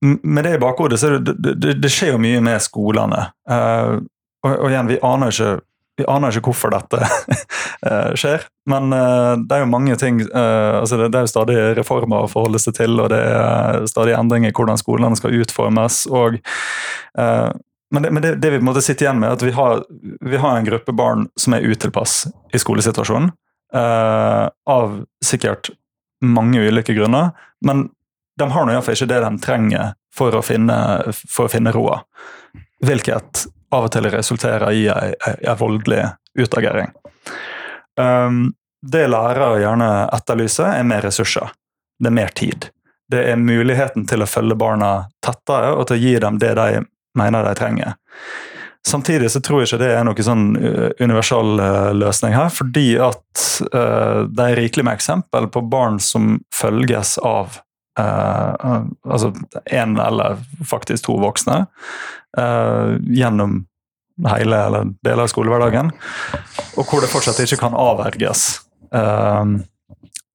med 0.01 0.47
det 0.47 0.55
i 0.57 0.61
bakhodet 0.63 0.97
så 1.01 1.17
det, 1.19 1.35
det, 1.37 1.75
det, 1.77 1.91
skjer 1.93 2.15
jo 2.15 2.23
mye 2.23 2.41
med 2.45 2.63
skolene. 2.65 3.27
Uh, 3.51 3.99
og, 4.47 4.55
og, 4.55 4.71
igjen, 4.71 4.89
vi 4.89 5.03
aner 5.05 5.35
ikke 5.35 5.59
vi 6.01 6.07
aner 6.09 6.33
ikke 6.33 6.49
hvorfor 6.49 6.71
dette 6.73 6.97
eh, 7.91 8.13
skjer, 8.17 8.47
men 8.73 8.87
det 8.89 9.53
er 9.53 9.61
jo 9.61 9.67
mange 9.69 9.99
ting 10.01 10.23
altså 10.33 10.97
Det 10.97 11.11
er 11.11 11.27
jo 11.27 11.29
stadig 11.29 11.57
reformer 11.77 12.25
å 12.25 12.31
forholde 12.31 12.57
seg 12.63 12.79
til, 12.79 12.95
og 13.03 13.11
det 13.13 13.19
er 13.21 13.85
stadig 13.91 14.15
endringer 14.17 14.49
i 14.49 14.57
hvordan 14.57 14.81
skolene 14.81 15.19
skal 15.21 15.37
utformes. 15.43 16.07
og 16.09 16.39
men, 17.91 18.03
det, 18.03 18.11
men 18.11 18.23
det, 18.23 18.35
det 18.43 18.51
vi 18.55 18.61
måtte 18.63 18.83
sitte 18.83 19.05
igjen 19.05 19.19
med, 19.19 19.31
er 19.31 19.39
at 19.39 19.43
vi 19.43 19.55
har, 19.57 19.85
vi 20.21 20.41
har 20.41 20.57
en 20.57 20.67
gruppe 20.67 20.93
barn 20.95 21.29
som 21.41 21.57
er 21.57 21.67
utilpass 21.67 22.27
i 22.55 22.59
skolesituasjonen. 22.59 23.33
eh, 23.75 24.49
av 24.67 25.05
sikkert 25.25 25.71
mange 26.25 26.61
ulike 26.61 26.95
grunner. 26.95 27.31
Men 27.67 27.89
de 28.39 28.51
har 28.51 28.67
nå 28.67 28.73
iallfall 28.73 28.97
ikke 28.97 29.11
det 29.11 29.21
de 29.25 29.31
trenger 29.43 29.93
for 30.15 30.35
å 30.35 30.43
finne, 30.43 30.77
for 31.15 31.47
å 31.47 31.53
finne 31.53 31.73
roa. 31.75 32.01
Hvilket 32.85 33.47
av 33.71 33.87
og 33.87 33.93
til 33.95 34.09
resulterer 34.11 34.73
i 34.75 34.87
en 34.91 35.59
voldelig 35.59 36.03
utagering. 36.39 36.91
Um, 38.01 38.53
det 38.83 39.07
lærere 39.13 39.61
gjerne 39.61 39.91
etterlyser, 40.17 40.73
er 40.81 40.87
mer 40.89 41.05
ressurser. 41.07 41.53
Det 42.01 42.11
er 42.11 42.17
mer 42.17 42.33
tid. 42.35 42.71
Det 43.11 43.21
er 43.31 43.39
muligheten 43.39 44.07
til 44.09 44.25
å 44.25 44.29
følge 44.31 44.57
barna 44.59 44.91
tettere 45.23 45.75
og 45.75 45.87
til 45.89 45.99
å 45.99 46.03
gi 46.03 46.15
dem 46.23 46.39
det 46.41 46.55
de 46.59 46.83
mener 47.19 47.45
de 47.47 47.55
trenger. 47.59 47.97
Samtidig 48.87 49.31
så 49.31 49.41
tror 49.45 49.61
jeg 49.61 49.69
ikke 49.69 49.83
det 49.83 49.91
er 49.93 50.05
noen 50.09 50.25
sånn 50.25 50.45
uh, 50.57 50.89
universal 51.03 51.61
uh, 51.61 51.91
løsning 51.93 52.33
her, 52.33 52.49
fordi 52.53 52.95
at 53.03 53.43
uh, 53.75 54.25
det 54.25 54.47
er 54.47 54.57
rikelig 54.63 54.87
med 54.89 54.97
eksempel 54.97 55.51
på 55.53 55.63
barn 55.69 56.01
som 56.03 56.39
følges 56.55 57.19
av 57.23 57.61
altså 58.01 59.29
én 59.75 59.91
eller 60.01 60.39
faktisk 60.65 61.03
to 61.05 61.17
voksne 61.21 61.57
gjennom 63.13 63.59
hele 64.31 64.57
eller 64.57 64.93
deler 65.05 65.27
av 65.27 65.29
skolehverdagen, 65.29 65.91
og 66.79 66.87
hvor 66.87 67.03
det 67.05 67.11
fortsatt 67.13 67.43
ikke 67.45 67.59
kan 67.61 67.77
avverges. 67.77 68.47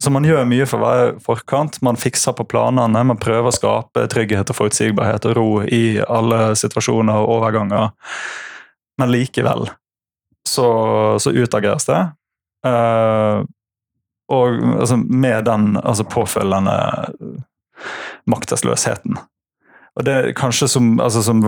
Så 0.04 0.12
man 0.12 0.26
gjør 0.28 0.44
mye 0.50 0.66
for 0.68 0.82
å 0.82 0.86
være 0.86 1.12
forkant. 1.24 1.80
Man 1.86 1.98
fikser 2.00 2.36
på 2.36 2.46
planene. 2.52 3.04
Man 3.08 3.20
prøver 3.22 3.50
å 3.50 3.56
skape 3.56 4.06
trygghet 4.12 4.52
og 4.52 4.58
forutsigbarhet 4.58 5.28
og 5.30 5.38
ro 5.38 5.50
i 5.64 5.98
alle 6.04 6.52
situasjoner 6.60 7.22
og 7.22 7.38
overganger. 7.38 7.94
Men 9.00 9.12
likevel 9.12 9.70
så, 10.48 10.68
så 11.20 11.32
utageres 11.32 11.88
det. 11.90 12.02
Uh, 12.66 13.46
og 14.32 14.60
altså, 14.82 14.98
med 14.98 15.46
den 15.48 15.76
altså, 15.82 16.04
påfølgende 16.04 16.76
maktesløsheten. 18.30 19.18
Og 19.96 20.04
det 20.04 20.14
er 20.14 20.32
kanskje 20.36 20.68
Som, 20.68 21.00
altså, 21.00 21.22
som, 21.24 21.40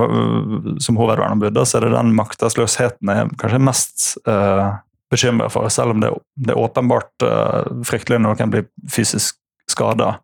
som 0.80 0.98
hovedverneombud 1.00 1.58
så 1.66 1.78
er 1.78 1.88
det 1.88 1.96
den 1.98 2.14
maktesløsheten 2.16 3.10
jeg 3.12 3.32
kanskje 3.42 3.60
mest 3.60 4.06
uh, 4.30 4.78
bekymra 5.12 5.50
for, 5.50 5.70
selv 5.70 5.96
om 5.96 6.02
det, 6.04 6.12
det 6.36 6.54
er 6.54 6.62
åpenbart 6.62 7.26
uh, 7.26 7.67
fryktelig 7.88 8.20
når 8.22 8.38
noen 8.38 8.54
blir 8.54 8.67
fysisk 8.91 9.39
skada. 9.72 10.17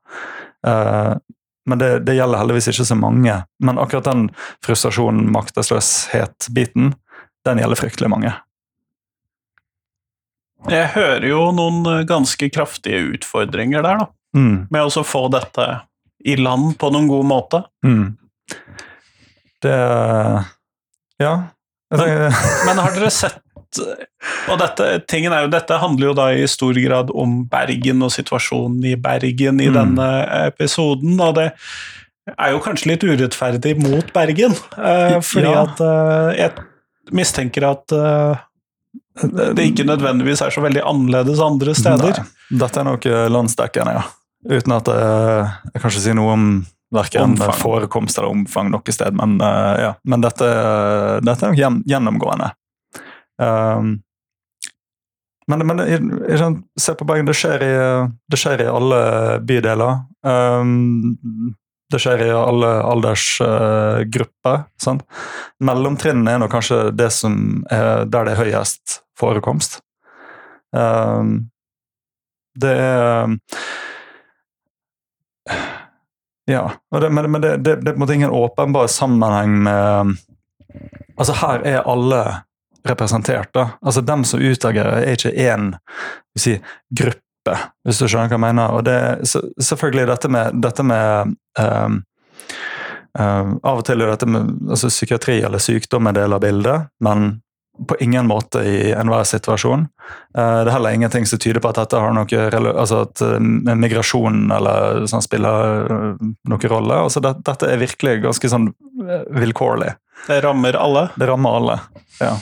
Uh, 0.65 0.71
eh, 0.71 1.13
men 1.67 1.79
det, 1.79 1.91
det, 2.07 2.17
gjelder 2.17 2.41
heldigvis 2.41 2.67
ikke 2.73 2.87
så 2.87 2.97
mange. 2.99 3.35
Men 3.63 3.79
akkurat 3.79 4.09
den 4.09 4.25
frustrasjonen, 4.65 5.29
maktesløshet-biten, 5.31 6.91
den 7.47 7.61
gjelder 7.61 7.79
fryktelig 7.79 8.11
mange. 8.11 8.33
Jeg 10.71 10.91
hører 10.95 11.27
jo 11.27 11.45
noen 11.55 12.05
ganske 12.07 12.47
kraftige 12.51 13.01
utfordringer 13.15 13.83
der, 13.83 14.03
da. 14.03 14.11
Mm. 14.35 14.67
Med 14.71 14.83
å 14.83 15.03
få 15.05 15.27
dette 15.31 15.67
i 16.23 16.35
land 16.39 16.77
på 16.79 16.89
noen 16.91 17.07
god 17.07 17.25
måte. 17.25 17.63
Mm. 17.85 18.15
Det 19.63 19.79
Ja. 21.23 21.33
Men, 21.93 22.33
men, 22.65 22.79
har 22.81 22.95
dere 22.95 23.09
sett 23.13 23.42
og 23.81 24.59
dette, 24.61 24.87
tingen 25.09 25.33
er 25.33 25.45
jo, 25.45 25.51
dette 25.53 25.79
handler 25.81 26.11
jo 26.11 26.15
da 26.17 26.29
i 26.35 26.45
stor 26.49 26.77
grad 26.77 27.11
om 27.13 27.41
Bergen 27.49 28.05
og 28.05 28.13
situasjonen 28.13 28.85
i 28.91 28.95
Bergen 28.99 29.61
i 29.63 29.69
mm. 29.71 29.75
denne 29.77 30.07
episoden. 30.47 31.15
Og 31.17 31.35
det 31.39 31.49
er 32.31 32.53
jo 32.53 32.61
kanskje 32.63 32.93
litt 32.93 33.03
urettferdig 33.03 33.75
mot 33.83 34.13
Bergen, 34.15 34.55
eh, 34.77 35.19
fordi 35.25 35.49
ja. 35.49 35.63
at 35.65 35.83
eh, 35.83 36.29
jeg 36.39 37.15
mistenker 37.15 37.67
at 37.67 37.95
eh, 37.97 38.43
det 39.23 39.67
ikke 39.69 39.85
nødvendigvis 39.85 40.41
er 40.41 40.53
så 40.53 40.63
veldig 40.63 40.85
annerledes 40.89 41.41
andre 41.43 41.75
steder. 41.77 42.21
Nei, 42.23 42.59
dette 42.63 42.81
er 42.81 42.87
nok 42.87 43.09
landsdekkende, 43.29 43.97
ja. 43.99 44.05
Uten 44.49 44.73
at 44.75 44.89
jeg, 44.89 45.51
jeg 45.69 45.81
kan 45.81 45.91
ikke 45.93 46.03
si 46.03 46.15
noe 46.17 46.31
om 46.33 46.47
verken 46.93 47.35
forekomst 47.57 48.17
eller 48.19 48.33
omfang 48.33 48.71
noe 48.73 48.95
sted. 48.95 49.13
Men, 49.17 49.37
ja. 49.39 49.93
men 50.09 50.25
dette, 50.25 50.49
dette, 51.23 51.45
er 51.45 51.53
nok 51.53 51.85
gjennomgående. 51.89 52.49
Um, 53.41 54.01
men, 55.47 55.65
men 55.67 55.81
jeg, 55.87 55.99
se 56.79 56.95
på 56.95 57.07
Bergen, 57.07 57.27
det 57.27 57.35
skjer, 57.35 57.63
i, 57.65 57.73
det 58.31 58.39
skjer 58.39 58.63
i 58.63 58.69
alle 58.71 58.99
bydeler. 59.43 60.03
Um, 60.23 61.13
det 61.91 61.99
skjer 62.01 62.23
i 62.25 62.29
alle 62.33 62.69
aldersgrupper. 62.89 64.63
Uh, 64.87 65.01
Mellomtrinnene 65.63 66.35
er 66.35 66.41
nå 66.41 66.49
kanskje 66.51 66.85
det 66.95 67.11
som 67.13 67.65
er 67.71 68.07
der 68.09 68.29
det 68.29 68.37
er 68.37 68.43
høyest 68.45 69.01
forekomst. 69.19 69.81
Um, 70.73 71.49
det 72.59 72.71
er 72.77 73.37
Ja. 76.45 76.71
Det, 76.91 77.09
men, 77.09 77.31
men 77.31 77.41
det, 77.41 77.57
det, 77.57 77.75
det, 77.75 77.89
er 77.89 77.93
på 77.93 77.97
en 77.97 77.99
måte 78.03 78.15
ingen 78.17 78.33
åpenbar 78.33 78.87
sammenheng 78.87 79.63
med 79.63 80.17
Altså, 81.13 81.35
her 81.37 81.61
er 81.61 81.85
alle 81.87 82.19
representert. 82.87 83.53
da. 83.53 83.67
Altså 83.81 84.01
Dem 84.01 84.23
som 84.23 84.39
utagerer, 84.39 85.03
er 85.03 85.17
ikke 85.17 85.31
én 85.31 85.73
si, 86.37 86.57
gruppe, 86.89 87.57
hvis 87.85 88.01
du 88.01 88.07
skjønner 88.07 88.31
hva 88.31 88.37
jeg 88.37 88.45
mener. 88.47 88.73
Og 88.75 88.83
det 88.87 89.29
så, 89.29 89.43
Selvfølgelig 89.59 90.09
dette 90.11 90.31
med, 90.31 90.59
dette 90.63 90.83
med 90.87 91.35
um, 91.59 92.01
um, 93.19 93.55
Av 93.63 93.79
og 93.79 93.85
til 93.87 94.03
er 94.03 94.13
dette 94.13 94.29
med 94.29 94.51
altså, 94.69 94.91
psykiatri 94.91 95.41
eller 95.41 95.63
sykdom 95.63 96.07
en 96.07 96.19
del 96.19 96.35
av 96.35 96.43
bildet, 96.43 96.89
men 97.03 97.39
på 97.89 97.95
ingen 98.05 98.27
måte 98.29 98.61
i 98.69 98.91
enhver 98.93 99.23
situasjon. 99.25 99.87
Uh, 100.37 100.59
det 100.61 100.69
er 100.69 100.75
heller 100.75 100.93
ingenting 100.93 101.25
som 101.25 101.39
tyder 101.41 101.63
på 101.63 101.71
at 101.71 101.79
dette 101.81 101.97
har 101.99 102.13
noe, 102.13 102.41
altså 102.69 103.03
at 103.07 103.23
uh, 103.25 103.39
migrasjon 103.39 104.51
eller 104.53 105.07
sånn 105.09 105.25
spiller 105.25 105.87
uh, 105.89 106.27
noen 106.51 106.69
rolle. 106.69 106.99
Altså, 107.07 107.23
det, 107.23 107.39
dette 107.47 107.71
er 107.71 107.81
virkelig 107.81 108.19
ganske 108.27 108.51
sånn 108.51 108.69
vilkårlig. 109.33 109.95
Det 110.27 110.43
rammer 110.45 110.77
alle? 110.79 111.07
Det 111.17 111.27
rammer 111.27 111.57
alle, 111.57 111.79
ja. 112.21 112.35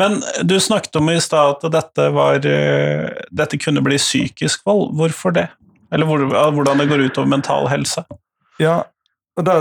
Men 0.00 0.22
du 0.42 0.60
snakket 0.60 0.96
om 0.96 1.10
i 1.10 1.20
stad 1.20 1.56
at 1.56 1.72
dette, 1.72 2.08
var, 2.14 2.46
eh, 2.46 3.10
dette 3.30 3.58
kunne 3.60 3.82
bli 3.84 3.98
psykisk 4.00 4.64
vold. 4.66 4.94
Hvorfor 4.96 5.34
det? 5.36 5.48
Eller 5.92 6.06
hvordan 6.06 6.78
det 6.80 6.88
går 6.88 7.04
ut 7.06 7.18
over 7.18 7.28
mental 7.28 7.68
helse? 7.68 8.04
Ja, 8.58 8.82
og 9.36 9.44
da 9.44 9.56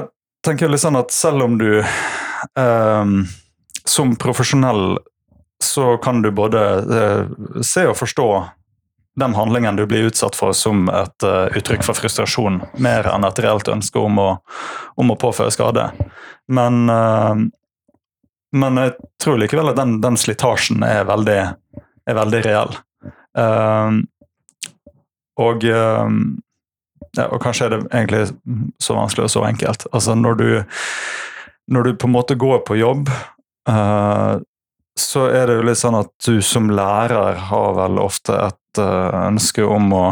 tenker 0.46 0.66
jeg 0.66 0.76
litt 0.76 0.84
sånn 0.84 1.00
at 1.00 1.12
selv 1.12 1.44
om 1.44 1.58
du 1.60 1.84
um, 2.56 3.26
som 3.86 4.16
profesjonell 4.16 5.00
så 5.62 5.98
kan 6.02 6.24
du 6.24 6.32
både 6.34 6.62
uh, 6.88 7.62
se 7.62 7.84
og 7.90 7.98
forstå 8.00 8.28
den 9.20 9.36
handlingen 9.36 9.76
du 9.76 9.84
blir 9.86 10.08
utsatt 10.08 10.38
for 10.40 10.56
som 10.58 10.88
et 10.90 11.28
uh, 11.28 11.52
uttrykk 11.52 11.84
for 11.86 12.00
frustrasjon, 12.00 12.62
mer 12.82 13.10
enn 13.12 13.28
et 13.28 13.42
reelt 13.44 13.70
ønske 13.70 14.00
om 14.00 14.20
å, 14.24 14.30
om 14.96 15.12
å 15.12 15.20
påføre 15.20 15.52
skade. 15.54 15.90
Men 16.48 16.88
uh, 16.90 17.36
men 18.52 18.80
jeg 18.82 18.94
tror 19.24 19.40
likevel 19.40 19.72
at 19.72 19.80
den, 19.80 19.98
den 20.04 20.18
slitasjen 20.20 20.84
er 20.84 21.06
veldig, 21.08 21.40
er 22.10 22.18
veldig 22.18 22.42
reell. 22.46 22.78
Um, 23.38 24.02
og, 25.40 25.64
um, 25.64 26.22
ja, 27.16 27.28
og 27.30 27.40
kanskje 27.44 27.68
er 27.68 27.76
det 27.76 27.82
egentlig 27.90 28.24
så 28.84 28.98
vanskelig 28.98 29.30
og 29.30 29.34
så 29.34 29.46
enkelt. 29.48 29.88
Altså 29.96 30.16
når 30.20 30.40
du, 30.42 30.48
når 31.72 31.88
du 31.88 31.94
på 31.96 32.10
en 32.10 32.16
måte 32.18 32.40
går 32.40 32.64
på 32.68 32.80
jobb, 32.82 33.12
uh, 33.70 34.36
så 35.00 35.28
er 35.32 35.48
det 35.48 35.60
jo 35.60 35.68
litt 35.70 35.80
sånn 35.80 36.02
at 36.02 36.12
du 36.28 36.42
som 36.44 36.68
lærer 36.74 37.40
har 37.48 37.78
vel 37.80 38.02
ofte 38.04 38.36
et 38.36 38.58
ønske 38.80 39.64
om 39.66 39.90
å 39.94 40.04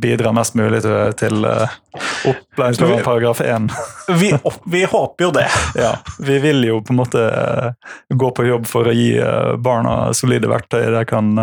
bidra 0.00 0.32
mest 0.34 0.56
mulig 0.58 0.80
til, 0.82 1.12
til 1.18 1.44
uh, 1.46 1.74
opplæringsloven 2.28 3.02
paragraf 3.04 3.42
1. 3.44 3.68
vi, 4.18 4.32
vi, 4.72 4.84
håper 4.90 5.26
jo 5.26 5.30
det. 5.36 5.46
ja, 5.84 5.92
Vi 6.18 6.38
vil 6.42 6.64
jo 6.66 6.80
på 6.82 6.94
en 6.94 7.00
måte 7.02 7.22
uh, 7.22 7.92
gå 8.08 8.30
på 8.34 8.46
jobb 8.48 8.66
for 8.70 8.90
å 8.90 8.96
gi 8.96 9.12
barna 9.62 10.12
solide 10.16 10.50
verktøy 10.50 10.88
de 10.94 11.04
kan 11.08 11.34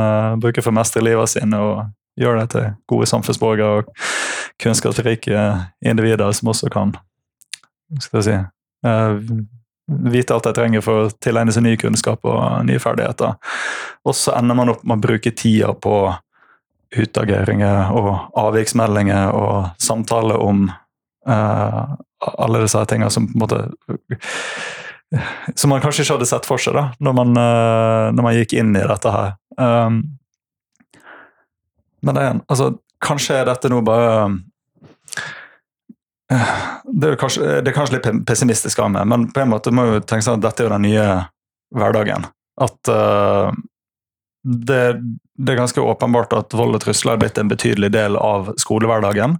bruke 0.42 0.64
for 0.64 0.74
å 0.74 0.80
mestre 0.80 1.04
livet 1.06 1.32
sine 1.32 1.60
og 1.64 1.86
gjøre 2.20 2.44
det 2.44 2.50
til 2.56 2.74
gode 2.92 3.08
samfunnsborgere 3.08 3.80
og 3.80 3.94
kunnskapsrike 4.60 5.46
individer 5.86 6.36
som 6.36 6.52
også 6.52 6.72
kan 6.74 6.92
skal 8.04 8.20
jeg 8.20 8.26
si, 8.28 8.36
vite 9.90 10.34
alt 10.34 10.44
de 10.44 10.54
trenger 10.54 10.84
for 10.86 11.06
å 11.06 11.12
tilegne 11.22 11.54
seg 11.54 11.66
ny 11.66 11.76
kunnskap 11.80 12.26
og 12.28 12.66
nye 12.68 12.82
ferdigheter. 12.82 13.38
Og 14.06 14.16
så 14.18 14.36
ender 14.38 14.58
man 14.58 14.74
opp 14.74 14.84
med 14.86 15.00
å 15.00 15.08
bruke 15.08 15.34
tida 15.36 15.74
på 15.74 15.96
utageringer 16.98 17.92
og 17.94 18.12
avviksmeldinger 18.40 19.34
og 19.38 19.70
samtaler 19.82 20.42
om 20.42 20.68
uh, 21.30 21.96
alle 22.20 22.62
disse 22.64 22.82
tingene 22.90 23.12
som 23.14 23.28
på 23.30 23.38
en 23.38 23.44
måte 23.46 23.60
Som 25.56 25.72
man 25.74 25.82
kanskje 25.82 26.04
ikke 26.04 26.20
hadde 26.20 26.30
sett 26.30 26.46
for 26.46 26.62
seg 26.62 26.76
da, 26.78 26.90
når 27.02 27.14
man, 27.18 27.38
uh, 27.38 28.10
når 28.14 28.26
man 28.26 28.36
gikk 28.38 28.54
inn 28.62 28.76
i 28.78 28.86
dette 28.86 29.14
her. 29.14 29.32
Um, 29.58 30.04
men 32.06 32.16
det 32.16 32.26
er, 32.28 32.42
altså, 32.48 32.68
kanskje 33.04 33.40
er 33.40 33.50
dette 33.50 33.72
nå 33.74 33.82
bare 33.86 34.30
det 36.30 37.08
er, 37.08 37.16
kanskje, 37.18 37.42
det 37.66 37.72
er 37.72 37.74
kanskje 37.74 37.98
litt 37.98 38.26
pessimistisk 38.30 38.80
av 38.84 38.92
meg, 38.94 39.08
men 39.10 39.26
på 39.34 39.42
en 39.42 39.50
måte 39.50 39.74
må 39.74 39.88
jo 39.88 40.02
tenke 40.04 40.28
sånn 40.28 40.38
at 40.38 40.46
dette 40.46 40.62
er 40.62 40.70
jo 40.70 40.74
den 40.76 40.86
nye 40.86 41.08
hverdagen. 41.74 42.28
At 42.62 42.92
uh, 42.94 43.50
det, 44.44 45.02
det, 45.38 45.52
er 45.52 45.58
ganske 45.58 45.82
åpenbart 45.82 46.34
at 46.34 46.54
vold 46.56 46.78
og 46.78 46.84
trusler 46.84 47.16
er 47.16 47.24
blitt 47.24 47.38
en 47.42 47.52
betydelig 47.52 47.92
del 47.96 48.18
av 48.20 48.54
skolehverdagen. 48.62 49.38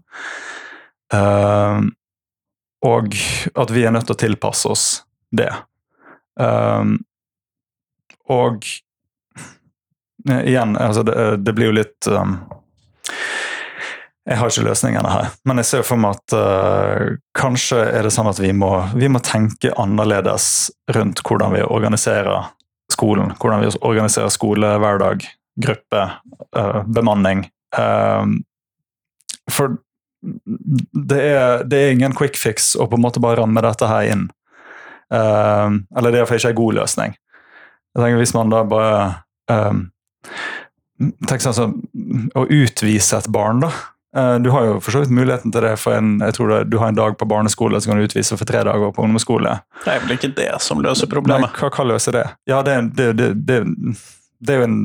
Uh, 1.14 1.88
og 2.86 3.16
at 3.60 3.72
vi 3.76 3.86
er 3.86 3.96
nødt 3.96 4.08
til 4.10 4.16
å 4.16 4.24
tilpasse 4.26 4.70
oss 4.70 4.86
det. 5.36 5.52
Uh, 6.40 7.00
og 8.30 8.68
igjen, 10.30 10.78
altså 10.78 11.04
det, 11.04 11.16
det, 11.38 11.56
blir 11.58 11.72
jo 11.72 11.78
litt 11.80 12.08
um, 12.12 12.36
Jeg 14.28 14.38
har 14.38 14.52
ikke 14.52 14.68
løsningene 14.68 15.10
her, 15.10 15.32
men 15.48 15.62
jeg 15.62 15.70
ser 15.72 15.88
for 15.88 16.02
meg 16.02 16.20
at 16.20 16.36
uh, 16.38 17.18
kanskje 17.38 17.82
er 17.88 18.06
det 18.06 18.14
sånn 18.14 18.30
at 18.30 18.40
vi 18.42 18.52
må, 18.54 18.72
vi 18.94 19.10
må, 19.10 19.24
tenke 19.26 19.74
annerledes 19.80 20.70
rundt 20.94 21.24
hvordan 21.26 21.56
vi 21.56 21.66
organiserer 21.66 22.52
skolen. 22.94 23.34
Hvordan 23.40 23.64
vi 23.64 23.72
organiserer 23.86 24.32
skole, 24.34 24.72
hverdag, 24.82 25.26
gruppe, 25.62 26.04
uh, 26.58 26.82
bemanning. 26.88 27.46
Uh, 27.78 28.26
for 29.52 29.78
det 30.20 31.20
er, 31.24 31.64
det 31.64 31.78
er, 31.80 31.94
ingen 31.96 32.16
quick 32.18 32.36
fix 32.38 32.74
å 32.76 32.90
på 32.90 32.98
en 32.98 33.06
måte 33.06 33.22
bare 33.24 33.40
ramme 33.40 33.64
dette 33.64 33.88
her 33.88 34.10
inn. 34.12 34.28
eller 35.10 36.12
det 36.12 36.18
er 36.18 36.18
iallfall 36.20 36.42
ikke 36.42 36.50
en 36.52 36.58
god 36.58 36.76
løsning. 36.82 37.14
Jeg 37.96 38.04
tenker 38.04 38.20
Hvis 38.20 38.34
man 38.36 38.52
da 38.52 38.60
bare 38.68 38.98
um, 39.50 39.80
tenker 41.26 41.56
sånn 41.56 41.80
Å 42.38 42.44
utvise 42.46 43.18
et 43.18 43.32
barn, 43.34 43.64
da. 43.64 43.72
Uh, 44.18 44.36
du 44.42 44.50
har 44.50 44.66
jo 44.66 44.78
for 44.82 44.96
så 44.96 45.04
vidt 45.04 45.14
muligheten 45.14 45.54
til 45.54 45.62
det 45.62 45.76
for 45.78 45.94
en 45.94 46.16
jeg 46.24 46.34
tror 46.34 46.64
du 46.66 46.78
har 46.82 46.90
en 46.90 46.98
dag 46.98 47.18
på 47.18 47.28
barneskole, 47.30 47.82
så 47.82 47.92
kan 47.92 48.00
du 48.00 48.08
utvise 48.08 48.38
for 48.38 48.50
tre 48.50 48.64
dager 48.66 48.94
på 48.96 49.06
ungdomsskole. 49.06 49.60
Det 49.84 49.94
er 49.94 50.02
vel 50.06 50.16
ikke 50.16 50.32
det 50.38 50.52
som 50.66 50.82
løser 50.82 51.10
problemet? 51.12 51.52
Nei, 51.52 51.62
hva 51.62 51.70
hva 51.76 51.86
løser 51.92 52.18
det? 52.18 52.26
Ja, 52.50 52.64
det, 52.66 52.78
det, 52.98 53.12
det, 53.38 53.60
det 54.40 54.56
er 54.56 54.64
jo 54.64 54.70
en, 54.70 54.80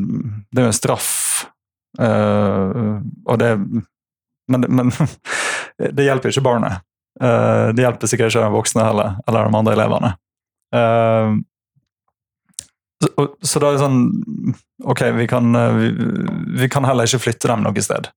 det 0.53 0.63
er 0.63 0.69
en 0.69 0.77
straff. 0.77 1.13
Uh, 1.95 3.01
og 3.25 3.39
det 3.39 3.55
Men, 4.51 4.65
men 4.69 4.91
det 5.97 6.05
hjelper 6.05 6.29
ikke 6.29 6.45
barnet. 6.45 6.85
Uh, 7.23 7.71
det 7.73 7.85
hjelper 7.87 8.11
sikkert 8.11 8.35
ikke 8.35 8.45
de 8.45 8.53
voksne 8.53 8.85
heller, 8.85 9.17
eller 9.25 9.49
de 9.49 9.59
andre 9.61 9.77
elevene. 9.79 10.11
Uh, 10.75 11.41
så, 13.05 13.29
så, 13.41 13.61
da 13.61 13.71
er 13.71 13.77
det 13.77 13.83
sånn 13.83 14.55
Ok, 14.85 15.01
vi 15.17 15.27
kan, 15.29 15.55
eh, 15.57 15.75
vi, 15.79 15.89
vi 16.61 16.69
kan 16.73 16.85
heller 16.85 17.09
ikke 17.09 17.23
flytte 17.27 17.49
dem 17.51 17.65
noe 17.65 17.83
sted. 17.85 18.09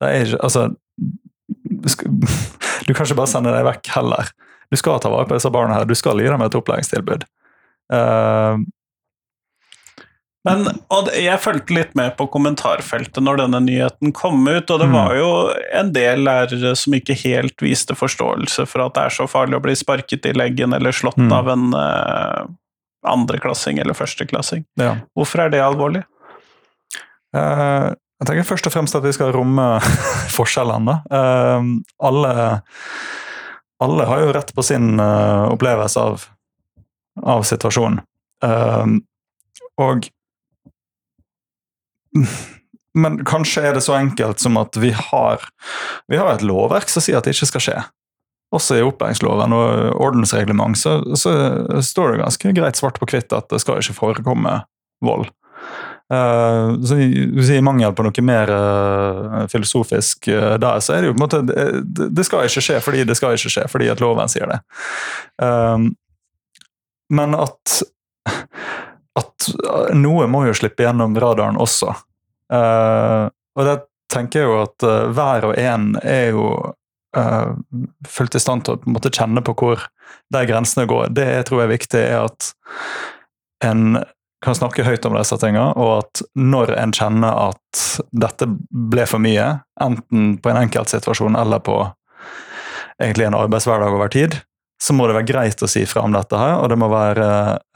Det 0.00 0.08
er 0.08 0.26
ikke 0.26 0.42
Altså 0.42 0.68
Du 2.86 2.94
kan 2.94 3.06
ikke 3.06 3.18
bare 3.18 3.30
sende 3.30 3.52
dem 3.54 3.66
vekk 3.66 3.90
heller. 3.96 4.30
Du 4.72 4.78
skal 4.80 5.00
ta 5.02 5.10
vare 5.12 5.28
på 5.28 5.36
disse 5.36 5.50
barna 5.52 5.76
her, 5.76 5.88
du 5.88 5.94
skal 5.98 6.20
gi 6.20 6.30
dem 6.30 6.42
et 6.44 6.54
opplæringstilbud. 6.56 7.26
Uh, 7.92 8.62
men 10.42 10.64
Jeg 11.14 11.38
fulgte 11.38 11.74
litt 11.76 11.92
med 11.98 12.16
på 12.18 12.26
kommentarfeltet 12.32 13.22
når 13.22 13.44
denne 13.44 13.60
nyheten 13.62 14.14
kom 14.16 14.40
ut, 14.48 14.70
og 14.74 14.80
det 14.82 14.88
mm. 14.90 14.96
var 14.96 15.14
jo 15.14 15.28
en 15.78 15.92
del 15.94 16.24
lærere 16.26 16.72
som 16.78 16.96
ikke 16.98 17.14
helt 17.22 17.62
viste 17.62 17.94
forståelse 17.94 18.66
for 18.70 18.86
at 18.86 18.96
det 18.96 19.04
er 19.06 19.16
så 19.20 19.28
farlig 19.30 19.60
å 19.60 19.62
bli 19.62 19.76
sparket 19.78 20.26
i 20.26 20.34
leggen 20.34 20.74
eller 20.74 20.94
slått 20.96 21.20
mm. 21.20 21.34
av 21.36 21.52
en 21.52 21.68
uh, 21.76 22.40
andreklassing 23.12 23.78
eller 23.82 23.94
førsteklassing. 23.98 24.66
Ja. 24.82 24.96
Hvorfor 25.14 25.44
er 25.44 25.54
det 25.54 25.62
alvorlig? 25.62 26.02
Uh, 27.36 27.94
jeg 28.22 28.28
tenker 28.28 28.46
først 28.46 28.68
og 28.68 28.74
fremst 28.74 28.94
at 28.94 29.02
vi 29.02 29.14
skal 29.14 29.32
romme 29.34 29.66
forskjellene. 30.36 31.00
Uh, 31.10 31.72
alle, 32.06 32.34
alle, 33.82 34.08
har 34.08 34.22
jo 34.22 34.34
rett 34.36 34.52
på 34.54 34.64
sin 34.66 34.94
uh, 35.02 35.50
opplevelse 35.50 36.00
av, 36.00 36.26
av 37.22 37.46
situasjonen. 37.46 38.02
og 39.82 40.06
Men 42.98 43.20
kanskje 43.24 43.62
er 43.68 43.76
det 43.76 43.84
så 43.86 43.94
enkelt 43.96 44.42
som 44.42 44.58
at 44.60 44.76
vi 44.76 44.90
har, 44.92 45.44
vi 46.10 46.18
har 46.18 46.32
et 46.32 46.44
lovverk 46.44 46.90
som 46.92 47.04
sier 47.04 47.18
at 47.18 47.28
det 47.28 47.36
ikke 47.36 47.52
skal 47.52 47.64
skje 47.64 47.76
også 48.52 48.78
i 48.78 48.84
opplæringsloven 48.84 49.54
og 49.56 50.00
ordensreglement 50.02 50.78
så, 50.78 50.98
så, 51.16 51.32
står 51.80 52.12
det 52.12 52.22
ganske 52.22 52.52
greit 52.56 52.78
svart 52.78 53.00
på 53.00 53.08
hvitt 53.08 53.32
at 53.32 53.48
det 53.52 53.62
skal 53.62 53.80
ikke 53.80 53.96
forekomme 53.96 54.58
vold. 55.04 55.30
Uh, 56.12 56.76
så 56.84 56.98
sier 57.46 57.62
mangel 57.64 57.94
på 57.96 58.04
noe 58.04 58.24
mer 58.26 58.50
uh, 58.52 59.44
filosofisk 59.48 60.28
uh, 60.28 60.58
der, 60.60 60.82
så 60.84 60.92
er 60.92 61.00
det 61.00 61.08
jo 61.08 61.14
på 61.14 61.22
en 61.22 61.24
måte 61.24 61.40
det, 61.48 62.08
det, 62.12 62.26
skal 62.28 62.44
ikke 62.44 62.64
skje 62.66 62.76
fordi 62.84 63.06
det 63.08 63.16
skal 63.16 63.36
ikke 63.38 63.52
skje, 63.54 63.64
fordi 63.72 63.88
at 63.88 64.02
loven 64.02 64.28
sier 64.28 64.50
det. 64.50 64.58
men 67.12 67.36
at, 67.38 67.78
at 69.22 69.48
noe 69.96 70.28
må 70.28 70.44
jo 70.50 70.58
slippe 70.58 70.84
gjennom 70.84 71.16
radaren 71.20 71.56
også. 71.60 71.94
og 72.52 73.66
det 73.68 73.76
tenker 74.12 74.42
jeg 74.42 74.48
jo 74.50 74.60
at 74.66 74.86
hver 75.16 75.48
og 75.48 75.58
en 75.60 75.94
er 76.02 76.32
jo 76.32 76.46
fullt 78.08 78.36
i 78.36 78.40
stand 78.40 78.64
til 78.64 78.76
å 78.76 78.80
på 78.80 79.12
kjenne 79.12 79.44
på 79.44 79.56
hvor 79.56 79.86
de 80.32 80.44
grensene 80.48 80.88
går. 80.88 81.12
Det 81.16 81.28
jeg 81.28 81.48
tror 81.48 81.64
er 81.64 81.72
viktig, 81.72 82.00
er 82.00 82.26
at 82.28 82.52
en 83.64 84.02
kan 84.42 84.56
snakke 84.58 84.84
høyt 84.86 85.04
om 85.06 85.16
disse 85.16 85.38
tingene, 85.38 85.70
og 85.78 86.02
at 86.02 86.22
når 86.38 86.74
en 86.76 86.94
kjenner 86.96 87.36
at 87.48 87.82
dette 88.10 88.48
ble 88.70 89.06
for 89.08 89.22
mye, 89.22 89.48
enten 89.82 90.36
på 90.42 90.50
en 90.50 90.62
enkeltsituasjon 90.64 91.38
eller 91.38 91.62
på 91.62 91.76
egentlig 93.02 93.28
en 93.28 93.38
arbeidshverdag 93.38 93.94
over 93.94 94.10
tid, 94.12 94.40
så 94.82 94.94
må 94.98 95.06
det 95.06 95.14
være 95.14 95.28
greit 95.28 95.62
å 95.62 95.70
si 95.70 95.84
fra 95.86 96.02
om 96.02 96.14
dette 96.14 96.38
her, 96.38 96.56
og 96.58 96.72
det 96.72 96.78
må 96.82 96.88
være, 96.90 97.26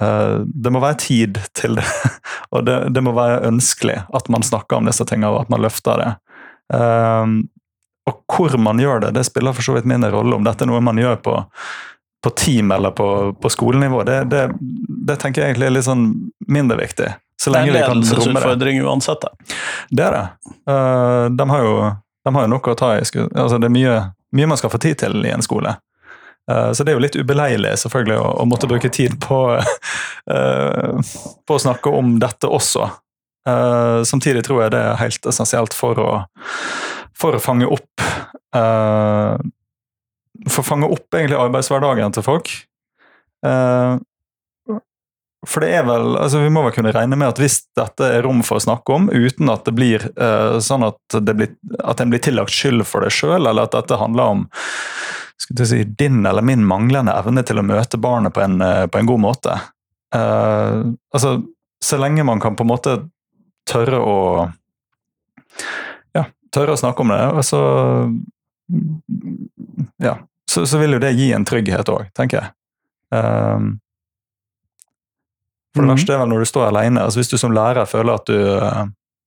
uh, 0.03 0.39
det 0.43 0.73
må 0.75 0.83
være 0.83 0.99
tid 1.05 1.39
til 1.55 1.79
det. 1.79 1.87
og 2.55 2.67
det, 2.67 2.79
det, 2.95 3.03
må 3.07 3.15
være 3.15 3.45
ønskelig 3.47 4.01
at 4.19 4.31
man 4.33 4.47
snakker 4.47 4.81
om 4.81 4.91
disse 4.91 5.07
tingene, 5.07 5.31
og 5.31 5.45
at 5.45 5.53
man 5.55 5.63
løfter 5.63 6.03
det. 6.03 6.09
Uh, 6.75 7.47
og 8.11 8.23
hvor 8.31 8.59
man 8.63 8.83
gjør 8.83 9.07
det, 9.07 9.15
det 9.17 9.27
spiller 9.27 9.55
for 9.55 9.67
så 9.67 9.77
vidt 9.77 9.87
mindre 9.87 10.13
rolle. 10.15 10.35
Om 10.35 10.47
dette 10.47 10.67
er 10.67 10.71
noe 10.71 10.83
man 10.83 10.99
gjør 10.99 11.19
på, 11.23 11.37
på 12.27 12.31
team 12.31 12.71
eller 12.71 12.91
på, 12.91 13.33
på 13.33 13.51
skolenivå, 13.51 14.03
det, 14.03 14.25
det, 14.25 14.51
det, 15.07 15.15
tenker 15.17 15.43
jeg 15.43 15.53
egentlig 15.53 15.69
er 15.69 15.75
litt 15.77 15.87
sånn 15.87 16.09
mindre 16.51 16.75
viktig. 16.81 17.13
Så 17.39 17.53
det 17.53 17.61
er 17.61 17.69
en 17.69 17.77
ledelsesutfordring 17.77 18.81
uansett. 18.83 19.23
Det. 19.23 19.55
det 19.95 20.07
er 20.09 20.17
det. 20.17 20.25
Uh, 20.67 21.31
de, 21.31 21.47
har 21.53 21.63
jo, 21.63 21.77
de, 22.27 22.33
har 22.35 22.49
jo, 22.49 22.51
noe 22.51 22.73
å 22.73 22.79
ta 22.81 22.89
i. 22.97 23.05
Altså, 23.05 23.61
det 23.63 23.69
er 23.69 23.75
mye, 23.77 23.95
mye, 24.35 24.51
man 24.51 24.59
skal 24.59 24.73
få 24.75 24.81
tid 24.83 24.99
til 25.05 25.23
i 25.23 25.31
en 25.31 25.47
skole. 25.47 25.77
Uh, 26.51 26.73
så 26.75 26.83
det 26.83 26.91
er 26.91 26.99
jo 26.99 27.05
litt 27.07 27.21
ubeleilig 27.21 27.77
selvfølgelig 27.85 28.19
å, 28.19 28.35
å 28.43 28.51
måtte 28.51 28.73
bruke 28.75 28.91
tid 28.91 29.15
på, 29.23 29.41
uh, 29.63 31.17
på 31.47 31.61
å 31.61 31.65
snakke 31.69 31.95
om 31.95 32.17
dette 32.23 32.51
også. 32.51 32.91
samtidig 34.03 34.41
tror 34.43 34.65
jeg 34.65 34.73
det 34.75 34.79
er 34.83 34.97
helt 34.99 35.27
essensielt 35.31 35.75
for 35.79 36.01
å 36.03 36.11
for 37.17 37.37
å 37.39 37.39
fange 37.39 37.69
opp 37.71 38.03
å 40.47 40.65
fange 40.67 40.89
opp 40.91 41.15
egentlig 41.15 41.39
arbeidshverdagen 41.41 42.15
til 42.17 42.25
folk. 42.27 42.53
Eh, 43.47 43.97
for 45.47 45.63
det 45.63 45.69
er 45.79 45.85
vel, 45.87 46.17
altså 46.19 46.41
Vi 46.43 46.51
må 46.51 46.65
vel 46.65 46.73
kunne 46.75 46.91
regne 46.95 47.15
med 47.19 47.29
at 47.29 47.39
hvis 47.39 47.61
dette 47.79 48.09
er 48.17 48.25
rom 48.27 48.41
for 48.47 48.59
å 48.59 48.65
snakke 48.65 48.97
om, 48.97 49.07
uten 49.13 49.53
at 49.53 49.67
det 49.69 49.77
blir 49.77 50.09
eh, 50.11 50.57
sånn 50.65 50.87
at, 50.89 50.99
det 51.23 51.37
blir, 51.39 51.53
at 51.85 52.03
en 52.03 52.11
blir 52.11 52.23
tillagt 52.25 52.55
skyld 52.55 52.87
for 52.89 53.07
det 53.07 53.13
sjøl, 53.15 53.47
eller 53.47 53.69
at 53.69 53.77
dette 53.77 54.01
handler 54.01 54.35
om 54.35 54.47
si, 55.39 55.85
din 55.85 56.25
eller 56.27 56.43
min 56.43 56.65
manglende 56.67 57.15
evne 57.15 57.45
til 57.47 57.63
å 57.63 57.67
møte 57.67 58.01
barnet 58.01 58.35
på 58.35 58.43
en, 58.43 58.59
på 58.91 59.01
en 59.01 59.11
god 59.13 59.23
måte. 59.23 59.59
Eh, 60.17 60.81
altså, 61.15 61.39
Så 61.85 62.01
lenge 62.01 62.25
man 62.27 62.41
kan 62.43 62.57
på 62.57 62.67
en 62.67 62.73
måte 62.73 63.01
tørre 63.71 64.01
å 64.03 64.17
tørre 66.57 66.77
å 66.77 66.81
snakke 66.81 67.05
om 67.05 67.13
det, 67.13 67.45
så 67.47 67.61
Ja. 70.03 70.19
Så, 70.51 70.67
så 70.67 70.79
vil 70.79 70.97
jo 70.97 71.03
det 71.03 71.17
gi 71.19 71.33
en 71.35 71.45
trygghet 71.47 71.89
òg, 71.91 72.09
tenker 72.17 72.41
jeg. 72.41 72.53
Um, 73.15 73.77
for 75.75 75.85
det 75.85 75.91
mm. 75.91 75.93
verste 75.93 76.15
er 76.15 76.23
vel 76.23 76.31
når 76.33 76.43
du 76.43 76.49
står 76.49 76.69
alene. 76.71 77.03
Altså 77.03 77.21
hvis 77.21 77.33
du 77.33 77.37
som 77.41 77.55
lærer 77.55 77.89
føler 77.89 78.17
at 78.17 78.31
du, 78.31 78.39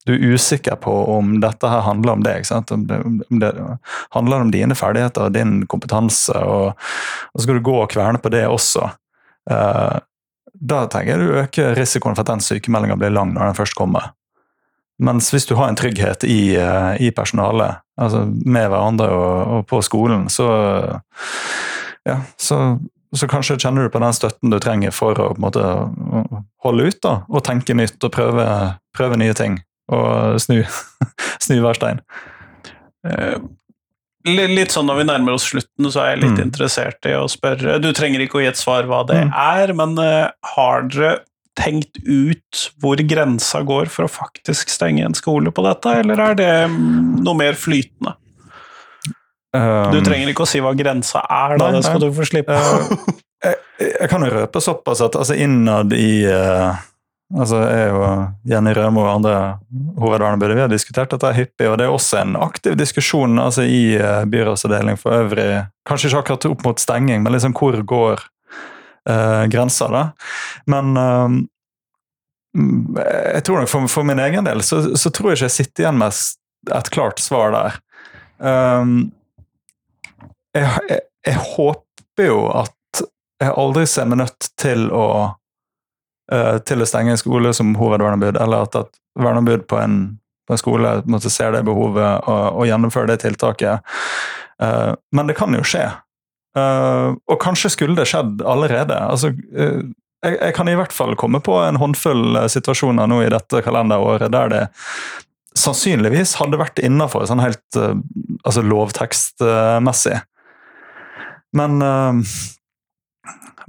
du 0.10 0.14
er 0.16 0.34
usikker 0.34 0.80
på 0.82 0.94
om 1.14 1.38
dette 1.44 1.70
her 1.70 1.84
handler 1.86 2.18
om 2.18 2.26
deg, 2.26 2.48
om 2.50 2.86
det, 2.90 3.00
om 3.06 3.42
det, 3.44 3.52
handler 4.16 4.46
om 4.46 4.54
dine 4.56 4.78
ferdigheter 4.80 5.28
og 5.28 5.36
din 5.36 5.60
kompetanse, 5.70 6.36
og, 6.40 6.72
og, 6.74 7.36
så 7.36 7.46
skal 7.46 7.60
du 7.60 7.68
gå 7.70 7.76
og 7.84 7.92
kverne 7.94 8.22
på 8.24 8.32
det 8.34 8.48
også. 8.50 8.90
Uh, 9.50 10.00
da 10.60 10.86
tenker 10.92 11.14
jeg 11.14 11.22
du 11.22 11.38
øker 11.44 11.76
risikoen 11.78 12.18
for 12.18 12.26
at 12.26 12.34
den 12.34 12.44
sykemeldinga 12.44 12.98
blir 13.00 13.14
lang 13.14 13.36
når 13.36 13.52
den 13.52 13.60
først 13.60 13.78
kommer. 13.78 14.12
Mens 15.00 15.30
hvis 15.32 15.48
du 15.48 15.56
har 15.56 15.70
en 15.72 15.78
trygghet 15.80 16.26
i, 16.28 16.56
eh, 16.60 16.98
i 17.00 17.12
personalet, 17.16 17.80
altså 18.00 18.24
med 18.46 18.70
hverandre 18.72 19.10
og, 19.12 19.54
og 19.58 19.68
på 19.70 19.82
skolen, 19.86 20.28
så, 20.32 20.48
ja, 22.08 22.18
så, 22.40 22.60
så 23.16 23.28
kanskje 23.30 23.58
kjenner 23.60 23.86
du 23.88 23.94
på 23.94 24.02
den 24.04 24.16
støtten 24.16 24.54
du 24.54 24.60
trenger 24.64 24.94
for 24.96 25.20
å 25.20 25.30
måte, 25.42 25.64
holde 26.66 26.90
ut 26.90 27.00
da, 27.06 27.18
og 27.30 27.44
tenke 27.48 27.76
nytt 27.78 28.02
og 28.08 28.14
prøve, 28.16 28.46
prøve 28.96 29.20
nye 29.22 29.36
ting. 29.38 29.60
Og 29.92 30.38
snu, 30.44 30.60
snu 31.46 31.60
hver 31.64 31.78
stein. 31.80 32.04
Eh, 33.08 33.40
Litt 34.30 34.74
sånn 34.76 34.84
når 34.90 34.98
vi 35.00 35.04
nærmer 35.08 35.38
oss 35.38 35.46
slutten, 35.48 35.88
så 35.90 36.02
er 36.04 36.10
jeg 36.12 36.20
litt 36.26 36.34
Mm. 36.36 36.42
interessert 36.50 37.06
i 37.08 37.14
å 37.16 37.22
spørre 37.32 37.78
Du 37.82 37.88
trenger 37.96 38.20
ikke 38.26 38.36
å 38.38 38.42
gi 38.44 38.50
et 38.52 38.60
svar 38.60 38.84
hva 38.86 39.00
det 39.08 39.16
Mm. 39.24 39.32
er, 39.34 39.72
men 39.80 39.94
eh, 40.04 40.28
har 40.56 40.84
dere 40.92 41.14
tenkt 41.60 42.00
ut 42.08 42.64
hvor 42.82 43.02
grensa 43.04 43.62
går 43.68 43.92
for 43.92 44.08
å 44.08 44.12
faktisk 44.12 44.72
stenge 44.72 45.06
en 45.06 45.18
skole 45.18 45.52
på 45.54 45.66
dette, 45.66 46.00
eller 46.02 46.24
er 46.30 46.40
det 46.40 46.52
mm, 46.72 47.20
noe 47.26 47.38
mer 47.38 47.60
flytende? 47.60 48.16
Um, 49.56 49.90
Du 49.96 50.02
trenger 50.06 50.30
ikke 50.30 50.46
å 50.46 50.50
si 50.50 50.62
hva 50.62 50.76
grensa 50.78 51.24
er, 51.26 51.58
da, 51.58 51.70
Nei, 51.70 51.80
det 51.80 51.88
skal 51.88 52.00
nei. 52.00 52.10
du 52.10 52.18
få 52.20 52.28
slippe. 52.30 52.60
Eh, 53.40 53.56
jeg, 53.80 53.92
jeg 53.96 54.12
kan 54.12 54.26
jo 54.26 54.30
røpe 54.34 54.60
såpass 54.60 55.00
at 55.06 55.16
altså 55.16 55.38
innad 55.40 55.94
i 55.96 56.26
uh, 56.28 56.76
altså 57.32 57.62
Jeg 57.64 57.94
og 57.96 58.50
Jenny 58.52 58.74
Rømo 58.76 59.06
og 59.06 59.12
andre 59.14 59.36
hovedvernebudet 59.96 60.58
vi 60.58 60.64
har 60.66 60.72
diskutert 60.72 61.14
dette 61.14 61.32
hyppig, 61.38 61.70
og 61.70 61.78
det 61.80 61.88
er 61.88 61.94
også 61.94 62.20
en 62.24 62.36
aktiv 62.42 62.76
diskusjon 62.80 63.40
altså 63.42 63.64
i 63.64 63.96
uh, 63.96 64.26
byrådsavdeling 64.30 65.00
for 65.00 65.16
øvrig. 65.22 65.48
Kanskje 65.88 66.12
ikke 66.12 66.24
akkurat 66.24 66.50
opp 66.52 66.68
mot 66.68 66.84
stenging, 66.84 67.24
men 67.24 67.36
liksom 67.38 67.56
hvor 67.58 67.80
går 67.80 68.26
uh, 69.10 69.46
grensa, 69.52 69.88
da. 69.92 70.04
Men 70.70 70.98
eh, 70.98 71.26
mm, 72.58 72.98
jeg 73.34 73.44
tror 73.46 73.62
nok 73.62 73.72
for, 73.72 73.88
for 73.92 74.08
min 74.08 74.20
egen 74.20 74.48
del 74.48 74.64
så, 74.66 74.82
så 74.98 75.12
tror 75.14 75.32
jeg 75.32 75.40
ikke 75.40 75.50
jeg 75.50 75.58
sitter 75.58 75.86
igjen 75.86 76.02
med 76.02 76.22
et 76.76 76.92
klart 76.94 77.24
svar 77.24 77.54
der. 77.56 77.80
Um, 78.40 79.12
jeg, 80.56 80.70
jeg, 80.90 81.02
jeg 81.28 81.42
håper 81.56 82.30
jo 82.30 82.40
at 82.54 83.04
jeg 83.40 83.56
aldri 83.56 83.86
ser 83.88 84.08
meg 84.10 84.22
nødt 84.24 84.50
til 84.60 84.90
å 84.96 85.06
uh, 86.34 86.58
til 86.66 86.84
å 86.84 86.88
stenge 86.90 87.16
en 87.16 87.22
skole 87.22 87.54
som 87.56 87.76
hovedverneombud, 87.80 88.40
eller 88.40 88.68
at 88.68 88.80
et 88.82 89.00
verneombud 89.20 89.68
på 89.70 89.84
på 90.50 90.56
en 90.56 90.58
skole 90.58 90.92
måtte 91.06 91.30
ser 91.30 91.52
det 91.54 91.60
behovet 91.68 92.26
og, 92.26 92.46
og 92.58 92.66
gjennomføre 92.66 93.12
det 93.12 93.20
tiltaket. 93.22 93.86
Uh, 94.58 94.98
men 95.14 95.30
det 95.30 95.36
kan 95.38 95.54
jo 95.54 95.62
skje. 95.62 95.84
Eh, 96.58 97.08
og 97.30 97.42
kanskje 97.42 97.72
skulle 97.74 97.98
det 98.00 98.08
skjedd 98.10 98.42
allerede. 98.42 98.98
Altså, 98.98 99.32
uh, 99.34 99.82
jeg, 100.26 100.36
jeg 100.36 100.56
kan 100.58 100.70
i 100.70 100.76
hvert 100.76 100.94
fall 100.96 101.16
komme 101.20 101.42
på 101.46 101.56
en 101.62 101.80
håndfull 101.80 102.42
eh, 102.42 102.50
situasjoner 102.52 103.10
nå 103.10 103.22
i 103.24 103.32
dette 103.32 103.62
kalenderåret 103.64 104.34
der 104.34 104.52
det 104.52 104.64
sannsynligvis 105.60 106.36
hadde 106.40 106.60
vært 106.60 106.82
innafor 106.84 107.28
sånn 107.30 107.44
helt 107.44 107.80
uh, 107.80 107.94
altså 108.44 108.66
lovtekstmessig. 108.66 110.20
Men 111.58 111.82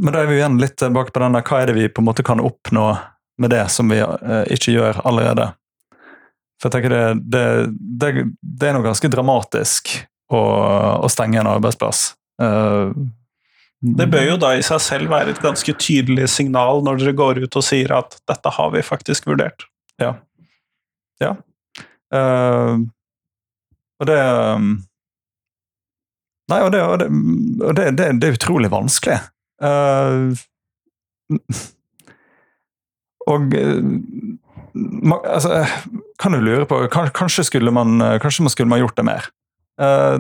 men 0.01 0.15
da 0.15 0.21
er 0.21 0.29
vi 0.29 0.37
igjen 0.37 0.59
litt 0.61 0.79
tilbake 0.81 1.13
på 1.13 1.21
den 1.21 1.35
der, 1.37 1.45
hva 1.45 1.59
er 1.61 1.69
det 1.69 1.77
vi 1.77 1.89
på 1.89 2.01
en 2.01 2.07
måte 2.09 2.25
kan 2.25 2.41
oppnå 2.41 2.85
med 3.41 3.53
det 3.53 3.67
som 3.73 3.89
vi 3.93 3.99
ikke 4.53 4.73
gjør 4.73 5.01
allerede? 5.09 5.51
For 6.61 6.69
jeg 6.69 6.75
tenker 6.75 6.93
det, 6.93 7.03
det, 7.33 7.43
det, 8.01 8.11
det 8.41 8.69
er 8.69 8.77
noe 8.77 8.85
ganske 8.85 9.11
dramatisk 9.13 9.93
å, 10.33 10.41
å 11.05 11.09
stenge 11.13 11.41
en 11.41 11.49
arbeidsplass. 11.49 12.15
Eh, 12.41 12.93
Det 13.81 14.07
bør 14.13 14.27
jo 14.27 14.37
da 14.41 14.55
i 14.57 14.65
seg 14.65 14.81
selv 14.85 15.13
være 15.13 15.33
et 15.35 15.41
ganske 15.41 15.73
tydelig 15.81 16.29
signal 16.35 16.83
når 16.85 17.01
dere 17.01 17.17
går 17.17 17.41
ut 17.45 17.57
og 17.57 17.65
sier 17.65 17.93
at 17.97 18.19
dette 18.29 18.53
har 18.57 18.73
vi 18.75 18.83
faktisk 18.85 19.29
vurdert. 19.31 19.65
Ja. 20.01 20.15
Ja. 21.21 21.35
Uh, 22.13 22.85
og 24.01 24.09
det 24.09 24.19
um, 24.19 24.71
Nei, 26.51 26.59
og 26.67 26.73
det, 26.75 26.81
og 26.83 26.97
det, 26.99 27.07
og 27.63 27.77
det, 27.79 27.85
det, 27.95 28.07
det 28.21 28.29
er 28.29 28.37
utrolig 28.37 28.71
vanskelig. 28.73 29.21
Uh, 29.63 30.35
og 33.31 33.55
altså, 35.31 35.61
kan 36.19 36.35
du 36.35 36.41
lure 36.43 36.67
på 36.67 36.81
kan, 36.91 37.13
Kanskje 37.15 37.45
skulle 37.47 37.71
man 37.71 38.03
kanskje 38.19 38.51
skulle 38.51 38.73
man 38.73 38.83
gjort 38.83 38.97
det 38.99 39.07
mer. 39.07 39.31
Eh, 39.81 40.19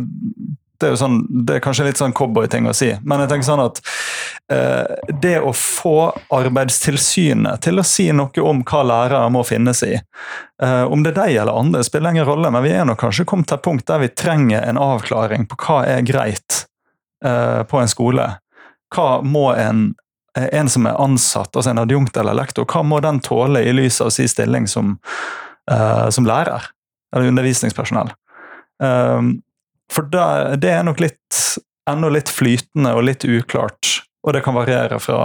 det 0.80 0.88
er 0.88 0.94
jo 0.94 1.00
sånn, 1.02 1.18
det 1.46 1.58
er 1.58 1.62
kanskje 1.64 1.86
litt 1.86 2.00
sånn 2.00 2.14
cowboyting 2.16 2.68
å 2.70 2.74
si, 2.76 2.88
men 3.04 3.22
jeg 3.22 3.30
tenker 3.32 3.48
sånn 3.50 3.62
at 3.62 3.80
eh, 4.52 5.12
det 5.22 5.36
å 5.44 5.52
få 5.56 6.10
Arbeidstilsynet 6.32 7.60
til 7.66 7.82
å 7.82 7.86
si 7.86 8.08
noe 8.16 8.44
om 8.46 8.62
hva 8.66 8.82
lærere 8.88 9.30
må 9.32 9.44
finnes 9.46 9.82
i, 9.86 9.92
eh, 9.96 10.84
om 10.88 11.04
det 11.04 11.12
er 11.12 11.18
deg 11.20 11.40
eller 11.42 11.60
andre, 11.60 11.84
spiller 11.86 12.16
ingen 12.16 12.28
rolle, 12.28 12.52
men 12.54 12.64
vi 12.64 12.72
er 12.72 12.88
nok 12.88 13.02
kanskje 13.04 13.26
kommet 13.28 13.50
til 13.50 13.60
et 13.60 13.66
punkt 13.66 13.86
der 13.90 14.00
vi 14.02 14.12
trenger 14.12 14.64
en 14.64 14.80
avklaring 14.80 15.44
på 15.50 15.60
hva 15.66 15.82
er 15.88 16.06
greit 16.06 16.64
eh, 17.24 17.60
på 17.68 17.82
en 17.82 17.92
skole. 17.92 18.26
Hva 18.94 19.20
må 19.22 19.50
en, 19.54 19.90
eh, 20.38 20.48
en 20.58 20.72
som 20.72 20.88
er 20.88 20.98
ansatt, 21.00 21.52
altså 21.52 21.74
en 21.74 21.84
adjunkt 21.84 22.16
eller 22.16 22.38
lektor, 22.40 22.64
hva 22.64 22.82
må 22.86 23.02
den 23.04 23.20
tåle 23.24 23.62
i 23.66 23.76
lys 23.76 24.00
av 24.00 24.14
sin 24.16 24.28
stilling 24.30 24.66
som, 24.70 24.98
eh, 25.70 26.08
som 26.10 26.26
lærer 26.26 26.72
eller 27.14 27.28
undervisningspersonell? 27.28 28.14
Um, 28.80 29.42
for 29.90 30.06
det, 30.10 30.24
det 30.62 30.70
er 30.74 30.86
nok 30.86 31.02
litt 31.02 31.40
ennå 31.90 32.10
litt 32.14 32.30
flytende 32.30 32.94
og 32.96 33.04
litt 33.08 33.24
uklart. 33.24 34.00
Og 34.26 34.34
det 34.36 34.42
kan 34.44 34.56
variere 34.56 35.00
fra 35.00 35.20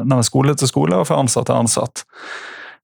eh, 0.00 0.22
skole 0.26 0.56
til 0.56 0.70
skole 0.70 1.00
og 1.00 1.08
fra 1.10 1.20
ansatt 1.20 1.50
til 1.50 1.60
ansatt. 1.60 2.04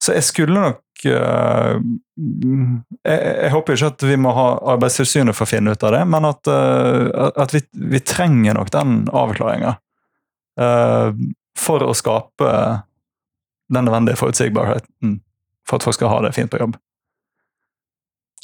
Så 0.02 0.12
jeg 0.12 0.26
skulle 0.26 0.60
nok 0.60 1.06
eh, 1.08 1.78
jeg, 2.20 3.16
jeg 3.16 3.52
håper 3.54 3.76
ikke 3.76 3.92
at 3.94 4.04
vi 4.10 4.18
må 4.20 4.34
ha 4.36 4.46
Arbeidstilsynet 4.74 5.36
for 5.36 5.46
å 5.46 5.50
finne 5.54 5.72
ut 5.72 5.86
av 5.86 5.96
det, 5.96 6.02
men 6.12 6.28
at, 6.28 6.52
eh, 6.52 7.30
at 7.32 7.56
vi, 7.56 7.64
vi 7.94 8.02
trenger 8.04 8.58
nok 8.58 8.72
den 8.74 9.02
avklaringa. 9.12 9.80
for 11.56 11.82
å 11.84 11.92
skape 11.92 12.50
den 13.68 13.84
nødvendige 13.84 14.16
forutsigbarheten 14.16 15.18
for 15.68 15.76
at 15.76 15.84
folk 15.84 15.96
skal 15.98 16.08
ha 16.08 16.20
det 16.24 16.30
fint 16.32 16.48
på 16.48 16.60
jobb. 16.62 16.78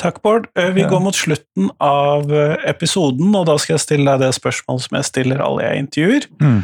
Takk, 0.01 0.23
Bård. 0.25 0.49
Eh, 0.59 0.71
Vi 0.75 0.87
går 0.89 1.03
mot 1.05 1.17
slutten 1.17 1.69
av 1.83 2.33
eh, 2.33 2.57
episoden, 2.71 3.35
og 3.37 3.47
da 3.51 3.59
skal 3.61 3.77
jeg 3.77 3.85
stille 3.85 4.15
deg 4.15 4.25
det 4.25 4.33
spørsmålet 4.39 4.87
som 4.87 4.99
jeg 4.99 5.09
stiller 5.11 5.45
alle 5.45 5.67
jeg 5.67 5.85
intervjuer. 5.87 6.31
Mm. 6.43 6.63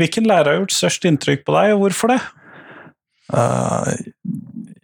Hvilken 0.00 0.24
lærer 0.26 0.48
har 0.50 0.56
gjort 0.58 0.72
størst 0.74 1.04
inntrykk 1.06 1.44
på 1.46 1.52
deg, 1.54 1.74
og 1.76 1.84
hvorfor 1.84 2.10
det? 2.10 2.16
Uh, 3.30 3.86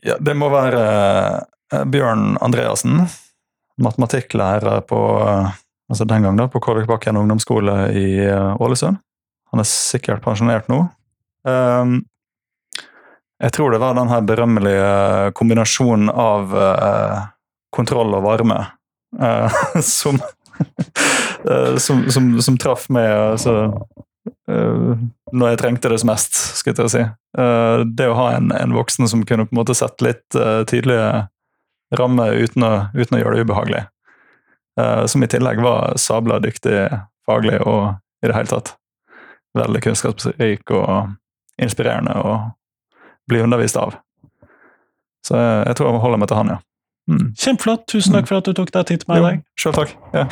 ja, 0.04 0.16
det 0.20 0.36
må 0.38 0.48
være 0.52 0.84
eh, 1.72 1.84
Bjørn 1.92 2.38
Andreassen, 2.44 3.04
matematikklærer 3.80 4.84
på 4.88 5.00
eh, 5.24 5.58
altså 5.90 6.06
den 6.08 6.24
gang 6.26 6.38
da, 6.40 6.48
på 6.50 6.62
Kårvikbakken 6.64 7.18
ungdomsskole 7.20 7.76
i 7.96 8.06
eh, 8.24 8.62
Ålesund. 8.62 9.00
Han 9.52 9.62
er 9.62 9.68
sikkert 9.68 10.22
pensjonert 10.24 10.68
nå. 10.70 10.84
Um, 11.42 12.02
jeg 13.40 13.54
tror 13.56 13.72
det 13.72 13.80
var 13.82 13.96
den 13.96 14.10
her 14.12 14.20
berømmelige 14.22 15.32
kombinasjonen 15.34 16.12
av 16.12 16.52
eh, 16.54 17.20
kontroll 17.74 18.14
og 18.16 18.24
varme 18.26 18.58
uh, 19.20 19.60
som, 19.84 20.20
uh, 21.46 21.76
som, 21.78 22.04
som, 22.10 22.32
som 22.42 22.58
traff 22.60 22.88
meg 22.92 23.08
altså, 23.08 23.56
uh, 24.50 24.94
når 25.32 25.52
jeg 25.52 25.62
trengte 25.62 25.92
det 25.92 26.00
som 26.02 26.10
mest, 26.10 26.34
skal 26.58 26.74
jeg 26.74 26.90
si. 26.90 27.02
Det 27.94 28.06
å 28.10 28.16
ha 28.18 28.32
en, 28.34 28.50
en 28.50 28.72
voksen 28.74 29.06
som 29.06 29.22
kunne 29.22 29.46
på 29.46 29.54
en 29.54 29.60
måte 29.60 29.76
sette 29.78 30.02
litt 30.02 30.38
tydelige 30.66 31.28
rammer 31.94 32.34
uten 32.34 32.66
uten 32.66 33.14
å 33.16 33.20
gjøre 33.20 33.36
det 33.36 33.44
ubehagelig. 33.46 33.84
Eh, 34.80 35.06
som 35.06 35.22
i 35.22 35.26
tillegg 35.26 35.60
var 35.62 35.96
sabla 35.96 36.38
dyktig 36.38 36.88
faglig 37.26 37.58
og 37.60 37.94
i 38.24 38.28
det 38.28 38.36
hele 38.36 38.52
tatt 38.52 38.74
veldig 39.58 39.82
kunnskapsrik 39.82 40.70
og 40.76 41.14
inspirerende 41.60 42.14
å 42.14 42.34
bli 43.28 43.42
undervist 43.42 43.76
av. 43.80 43.96
Så 45.26 45.36
jeg, 45.36 45.64
jeg 45.66 45.76
tror 45.76 45.88
jeg 45.88 45.96
må 45.96 46.02
holde 46.04 46.20
meg 46.22 46.30
til 46.30 46.40
han, 46.40 46.52
ja. 46.54 46.58
Mm. 47.08 47.32
Kjempeflott. 47.38 47.86
Tusen 47.88 48.12
takk 48.14 48.28
for 48.28 48.40
at 48.40 48.46
du 48.46 48.52
tok 48.52 48.72
deg 48.72 48.86
tid 48.86 49.04
til 49.04 49.12
meg 49.12 49.22
i 49.22 49.26
dag. 49.26 49.44
Sjøl 49.58 49.76
takk. 49.80 49.96
Ja. 50.14 50.28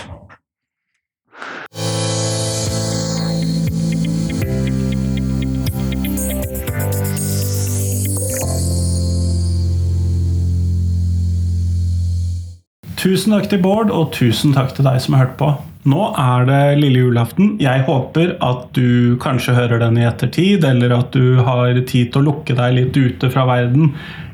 Tusen 12.99 13.33
takk 13.33 13.47
til 13.49 13.63
Bård, 13.63 13.93
og 13.95 14.11
tusen 14.13 14.53
takk 14.53 14.75
til 14.75 14.85
deg 14.85 14.99
som 15.01 15.15
har 15.15 15.29
hørt 15.29 15.37
på. 15.39 15.53
Nå 15.89 16.09
er 16.19 16.49
det 16.49 16.63
lille 16.81 17.05
julaften. 17.05 17.53
Jeg 17.63 17.85
håper 17.87 18.35
at 18.45 18.67
du 18.77 19.17
kanskje 19.23 19.55
hører 19.57 19.83
den 19.85 20.01
i 20.01 20.07
ettertid, 20.09 20.67
eller 20.67 20.97
at 20.99 21.15
du 21.15 21.39
har 21.47 21.79
tid 21.87 22.11
til 22.13 22.21
å 22.21 22.27
lukke 22.33 22.57
deg 22.59 22.75
litt 22.77 22.99
ute 22.99 23.31
fra 23.33 23.47
verden 23.49 23.93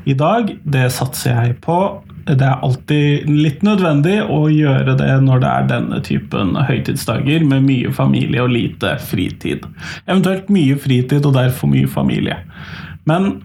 i 0.09 0.17
dag. 0.17 0.49
Det 0.63 0.89
satser 0.93 1.37
jeg 1.37 1.57
på. 1.65 1.77
Det 2.25 2.41
er 2.41 2.63
alltid 2.65 3.29
litt 3.29 3.61
nødvendig 3.65 4.17
å 4.33 4.47
gjøre 4.49 4.97
det 4.97 5.11
når 5.21 5.43
det 5.43 5.49
er 5.51 5.67
denne 5.69 5.99
typen 6.05 6.55
høytidsdager 6.57 7.45
med 7.45 7.67
mye 7.67 7.93
familie 7.93 8.41
og 8.41 8.55
lite 8.55 8.95
fritid. 9.05 9.67
Eventuelt 10.07 10.49
mye 10.49 10.79
fritid 10.81 11.21
og 11.21 11.37
derfor 11.37 11.69
mye 11.71 11.91
familie. 11.91 12.41
Men 13.05 13.35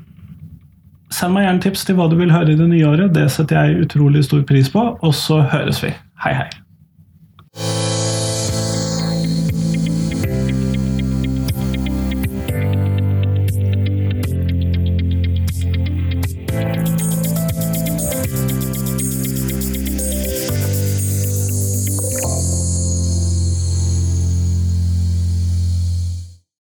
Send 1.11 1.35
meg 1.35 1.43
gjerne 1.43 1.63
tips 1.65 1.83
til 1.89 1.97
hva 1.99 2.07
du 2.07 2.15
vil 2.21 2.31
høre 2.31 2.55
i 2.55 2.59
det 2.59 2.69
nye 2.71 2.87
året. 2.87 3.11
Det 3.17 3.27
setter 3.35 3.59
jeg 3.59 3.89
utrolig 3.89 4.23
stor 4.29 4.47
pris 4.47 4.71
på. 4.71 4.87
Og 5.03 5.15
så 5.19 5.43
høres 5.43 5.83
vi. 5.83 5.91
Hei, 6.23 6.37
hei. 6.39 7.90